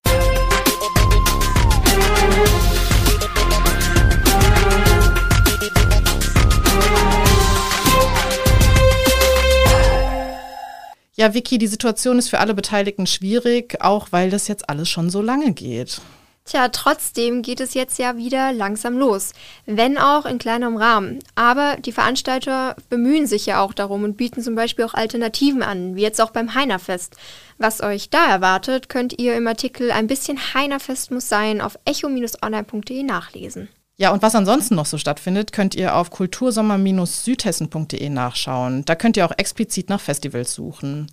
Ja, 11.21 11.35
Vicky, 11.35 11.59
die 11.59 11.67
Situation 11.67 12.17
ist 12.17 12.29
für 12.29 12.39
alle 12.39 12.55
Beteiligten 12.55 13.05
schwierig, 13.05 13.79
auch 13.79 14.07
weil 14.09 14.31
das 14.31 14.47
jetzt 14.47 14.67
alles 14.71 14.89
schon 14.89 15.11
so 15.11 15.21
lange 15.21 15.51
geht. 15.53 16.01
Tja, 16.45 16.69
trotzdem 16.69 17.43
geht 17.43 17.59
es 17.59 17.75
jetzt 17.75 17.99
ja 17.99 18.17
wieder 18.17 18.51
langsam 18.51 18.97
los, 18.97 19.33
wenn 19.67 19.99
auch 19.99 20.25
in 20.25 20.39
kleinerem 20.39 20.77
Rahmen. 20.77 21.19
Aber 21.35 21.77
die 21.77 21.91
Veranstalter 21.91 22.75
bemühen 22.89 23.27
sich 23.27 23.45
ja 23.45 23.61
auch 23.61 23.75
darum 23.75 24.03
und 24.03 24.17
bieten 24.17 24.41
zum 24.41 24.55
Beispiel 24.55 24.83
auch 24.83 24.95
Alternativen 24.95 25.61
an, 25.61 25.95
wie 25.95 26.01
jetzt 26.01 26.19
auch 26.19 26.31
beim 26.31 26.55
Heinerfest. 26.55 27.15
Was 27.59 27.83
euch 27.83 28.09
da 28.09 28.25
erwartet, 28.25 28.89
könnt 28.89 29.19
ihr 29.19 29.35
im 29.35 29.45
Artikel 29.45 29.91
Ein 29.91 30.07
bisschen 30.07 30.39
Heinerfest 30.55 31.11
muss 31.11 31.29
sein 31.29 31.61
auf 31.61 31.77
echo-online.de 31.85 33.03
nachlesen. 33.03 33.69
Ja, 33.97 34.11
und 34.11 34.23
was 34.23 34.33
ansonsten 34.33 34.75
noch 34.75 34.87
so 34.87 34.97
stattfindet, 34.97 35.51
könnt 35.51 35.75
ihr 35.75 35.95
auf 35.95 36.09
kultursommer-südhessen.de 36.09 38.09
nachschauen. 38.09 38.83
Da 38.85 38.95
könnt 38.95 39.15
ihr 39.15 39.25
auch 39.25 39.37
explizit 39.37 39.89
nach 39.89 40.01
Festivals 40.01 40.55
suchen. 40.55 41.07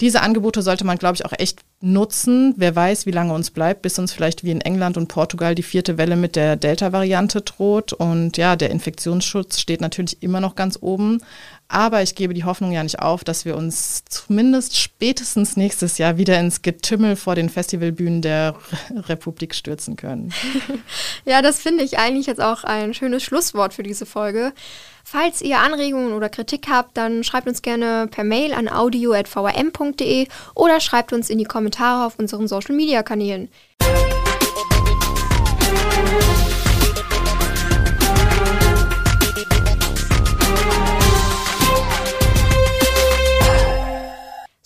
Diese 0.00 0.20
Angebote 0.20 0.60
sollte 0.60 0.84
man, 0.84 0.98
glaube 0.98 1.14
ich, 1.14 1.24
auch 1.24 1.32
echt 1.32 1.60
nutzen. 1.80 2.54
Wer 2.56 2.76
weiß, 2.76 3.06
wie 3.06 3.12
lange 3.12 3.32
uns 3.32 3.50
bleibt, 3.50 3.82
bis 3.82 3.98
uns 3.98 4.12
vielleicht 4.12 4.44
wie 4.44 4.50
in 4.50 4.60
England 4.60 4.96
und 4.96 5.08
Portugal 5.08 5.54
die 5.54 5.62
vierte 5.62 5.96
Welle 5.96 6.16
mit 6.16 6.36
der 6.36 6.56
Delta-Variante 6.56 7.40
droht. 7.40 7.94
Und 7.94 8.36
ja, 8.36 8.56
der 8.56 8.70
Infektionsschutz 8.70 9.60
steht 9.60 9.80
natürlich 9.80 10.22
immer 10.22 10.40
noch 10.40 10.54
ganz 10.54 10.78
oben. 10.80 11.22
Aber 11.68 12.02
ich 12.02 12.14
gebe 12.14 12.34
die 12.34 12.44
Hoffnung 12.44 12.72
ja 12.72 12.82
nicht 12.82 13.00
auf, 13.00 13.24
dass 13.24 13.44
wir 13.44 13.56
uns 13.56 14.04
zumindest 14.04 14.76
spätestens 14.76 15.56
nächstes 15.56 15.98
Jahr 15.98 16.18
wieder 16.18 16.38
ins 16.38 16.62
Getümmel 16.62 17.16
vor 17.16 17.34
den 17.34 17.48
Festivalbühnen 17.48 18.22
der 18.22 18.54
Republik 18.94 19.54
stürzen 19.54 19.96
können. 19.96 20.32
ja, 21.24 21.42
das 21.42 21.60
finde 21.60 21.82
ich 21.82 21.98
eigentlich 21.98 22.26
jetzt 22.26 22.40
auch 22.40 22.64
ein 22.64 22.92
schönes 22.92 23.22
Schlusswort 23.22 23.74
für 23.74 23.82
diese 23.82 24.06
Folge. 24.06 24.52
Falls 25.06 25.42
ihr 25.42 25.58
Anregungen 25.58 26.14
oder 26.14 26.30
Kritik 26.30 26.66
habt, 26.70 26.96
dann 26.96 27.24
schreibt 27.24 27.46
uns 27.46 27.60
gerne 27.60 28.08
per 28.10 28.24
Mail 28.24 28.54
an 28.54 28.68
audio.vrm.de 28.68 30.28
oder 30.54 30.80
schreibt 30.80 31.12
uns 31.12 31.28
in 31.28 31.38
die 31.38 31.44
Kommentare 31.44 32.06
auf 32.06 32.18
unseren 32.18 32.48
Social 32.48 32.74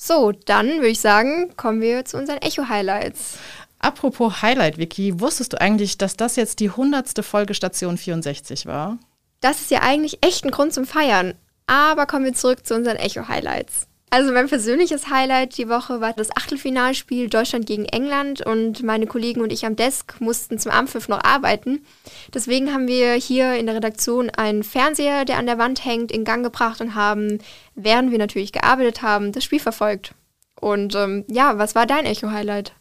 So, 0.09 0.33
dann 0.33 0.77
würde 0.77 0.89
ich 0.89 1.01
sagen, 1.01 1.55
kommen 1.59 1.83
wir 1.83 2.03
zu 2.07 2.17
unseren 2.17 2.39
Echo-Highlights. 2.39 3.37
Apropos 3.79 4.41
Highlight, 4.41 4.79
Vicky, 4.79 5.21
wusstest 5.21 5.53
du 5.53 5.61
eigentlich, 5.61 5.99
dass 5.99 6.17
das 6.17 6.37
jetzt 6.37 6.61
die 6.61 6.71
100. 6.71 7.23
Folge 7.23 7.53
Station 7.53 7.99
64 7.99 8.65
war? 8.65 8.97
Das 9.43 9.61
ist 9.61 9.71
ja 9.71 9.83
eigentlich 9.83 10.21
echt 10.23 10.47
ein 10.47 10.51
Grund 10.51 10.73
zum 10.73 10.87
Feiern. 10.87 11.35
Aber 11.67 12.07
kommen 12.07 12.25
wir 12.25 12.33
zurück 12.33 12.65
zu 12.65 12.75
unseren 12.75 12.97
Echo-Highlights. 12.97 13.87
Also 14.11 14.33
mein 14.33 14.49
persönliches 14.49 15.11
Highlight 15.11 15.59
die 15.59 15.69
Woche 15.69 16.01
war 16.01 16.15
das 16.15 16.35
Achtelfinalspiel 16.35 17.29
Deutschland 17.29 17.67
gegen 17.67 17.85
England 17.85 18.41
und 18.41 18.83
meine 18.83 19.07
Kollegen 19.07 19.43
und 19.43 19.53
ich 19.53 19.67
am 19.67 19.77
Desk 19.77 20.19
mussten 20.21 20.59
zum 20.59 20.73
Ampfiff 20.73 21.09
noch 21.09 21.23
arbeiten. 21.23 21.85
Deswegen 22.33 22.73
haben 22.73 22.89
wir 22.89 23.13
hier 23.15 23.57
in 23.57 23.67
der 23.67 23.75
Redaktion 23.75 24.31
einen 24.31 24.63
Fernseher, 24.63 25.27
der 25.27 25.37
an 25.37 25.47
der 25.47 25.59
Wand 25.59 25.85
hängt, 25.85 26.11
in 26.11 26.25
Gang 26.25 26.43
gebracht 26.43 26.81
und 26.81 26.95
haben, 26.95 27.39
während 27.75 28.11
wir 28.11 28.19
natürlich 28.19 28.53
gearbeitet 28.53 29.03
haben, 29.03 29.33
das 29.33 29.45
Spiel 29.45 29.61
verfolgt. 29.61 30.15
Und 30.59 30.95
ähm, 30.95 31.25
ja, 31.29 31.59
was 31.59 31.75
war 31.75 31.87
dein 31.87 32.07
Echo-Highlight? 32.07 32.73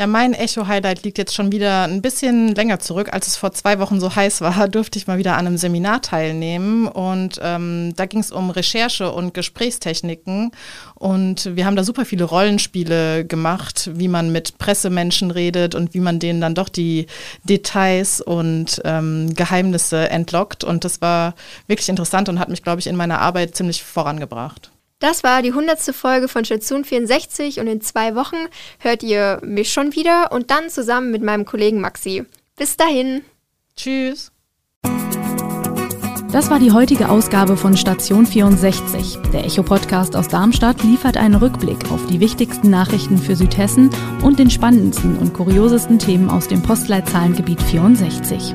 Ja, 0.00 0.06
mein 0.06 0.32
Echo-Highlight 0.32 1.02
liegt 1.02 1.18
jetzt 1.18 1.34
schon 1.34 1.52
wieder 1.52 1.82
ein 1.82 2.00
bisschen 2.00 2.54
länger 2.54 2.78
zurück. 2.78 3.12
Als 3.12 3.26
es 3.26 3.36
vor 3.36 3.52
zwei 3.52 3.78
Wochen 3.80 4.00
so 4.00 4.16
heiß 4.16 4.40
war, 4.40 4.66
durfte 4.70 4.98
ich 4.98 5.06
mal 5.06 5.18
wieder 5.18 5.36
an 5.36 5.46
einem 5.46 5.58
Seminar 5.58 6.00
teilnehmen. 6.00 6.88
Und 6.88 7.38
ähm, 7.42 7.92
da 7.96 8.06
ging 8.06 8.20
es 8.20 8.32
um 8.32 8.48
Recherche 8.48 9.12
und 9.12 9.34
Gesprächstechniken. 9.34 10.52
Und 10.94 11.54
wir 11.54 11.66
haben 11.66 11.76
da 11.76 11.84
super 11.84 12.06
viele 12.06 12.24
Rollenspiele 12.24 13.26
gemacht, 13.26 13.90
wie 13.92 14.08
man 14.08 14.32
mit 14.32 14.56
Pressemenschen 14.56 15.30
redet 15.30 15.74
und 15.74 15.92
wie 15.92 16.00
man 16.00 16.18
denen 16.18 16.40
dann 16.40 16.54
doch 16.54 16.70
die 16.70 17.04
Details 17.44 18.22
und 18.22 18.80
ähm, 18.86 19.34
Geheimnisse 19.34 20.08
entlockt. 20.08 20.64
Und 20.64 20.86
das 20.86 21.02
war 21.02 21.34
wirklich 21.66 21.90
interessant 21.90 22.30
und 22.30 22.38
hat 22.38 22.48
mich, 22.48 22.62
glaube 22.62 22.80
ich, 22.80 22.86
in 22.86 22.96
meiner 22.96 23.20
Arbeit 23.20 23.54
ziemlich 23.54 23.82
vorangebracht. 23.82 24.70
Das 25.00 25.24
war 25.24 25.40
die 25.42 25.48
100. 25.48 25.80
Folge 25.94 26.28
von 26.28 26.44
Station 26.44 26.84
64 26.84 27.58
und 27.58 27.66
in 27.66 27.80
zwei 27.80 28.14
Wochen 28.14 28.36
hört 28.78 29.02
ihr 29.02 29.40
mich 29.42 29.72
schon 29.72 29.94
wieder 29.94 30.30
und 30.30 30.50
dann 30.50 30.68
zusammen 30.68 31.10
mit 31.10 31.22
meinem 31.22 31.46
Kollegen 31.46 31.80
Maxi. 31.80 32.24
Bis 32.54 32.76
dahin. 32.76 33.22
Tschüss. 33.76 34.30
Das 36.30 36.48
war 36.48 36.60
die 36.60 36.70
heutige 36.70 37.08
Ausgabe 37.08 37.56
von 37.56 37.76
Station 37.76 38.24
64. 38.24 39.18
Der 39.32 39.44
Echo-Podcast 39.46 40.14
aus 40.14 40.28
Darmstadt 40.28 40.84
liefert 40.84 41.16
einen 41.16 41.34
Rückblick 41.34 41.90
auf 41.90 42.06
die 42.06 42.20
wichtigsten 42.20 42.70
Nachrichten 42.70 43.18
für 43.18 43.34
Südhessen 43.34 43.90
und 44.22 44.38
den 44.38 44.50
spannendsten 44.50 45.18
und 45.18 45.32
kuriosesten 45.32 45.98
Themen 45.98 46.30
aus 46.30 46.46
dem 46.46 46.62
Postleitzahlengebiet 46.62 47.60
64. 47.62 48.54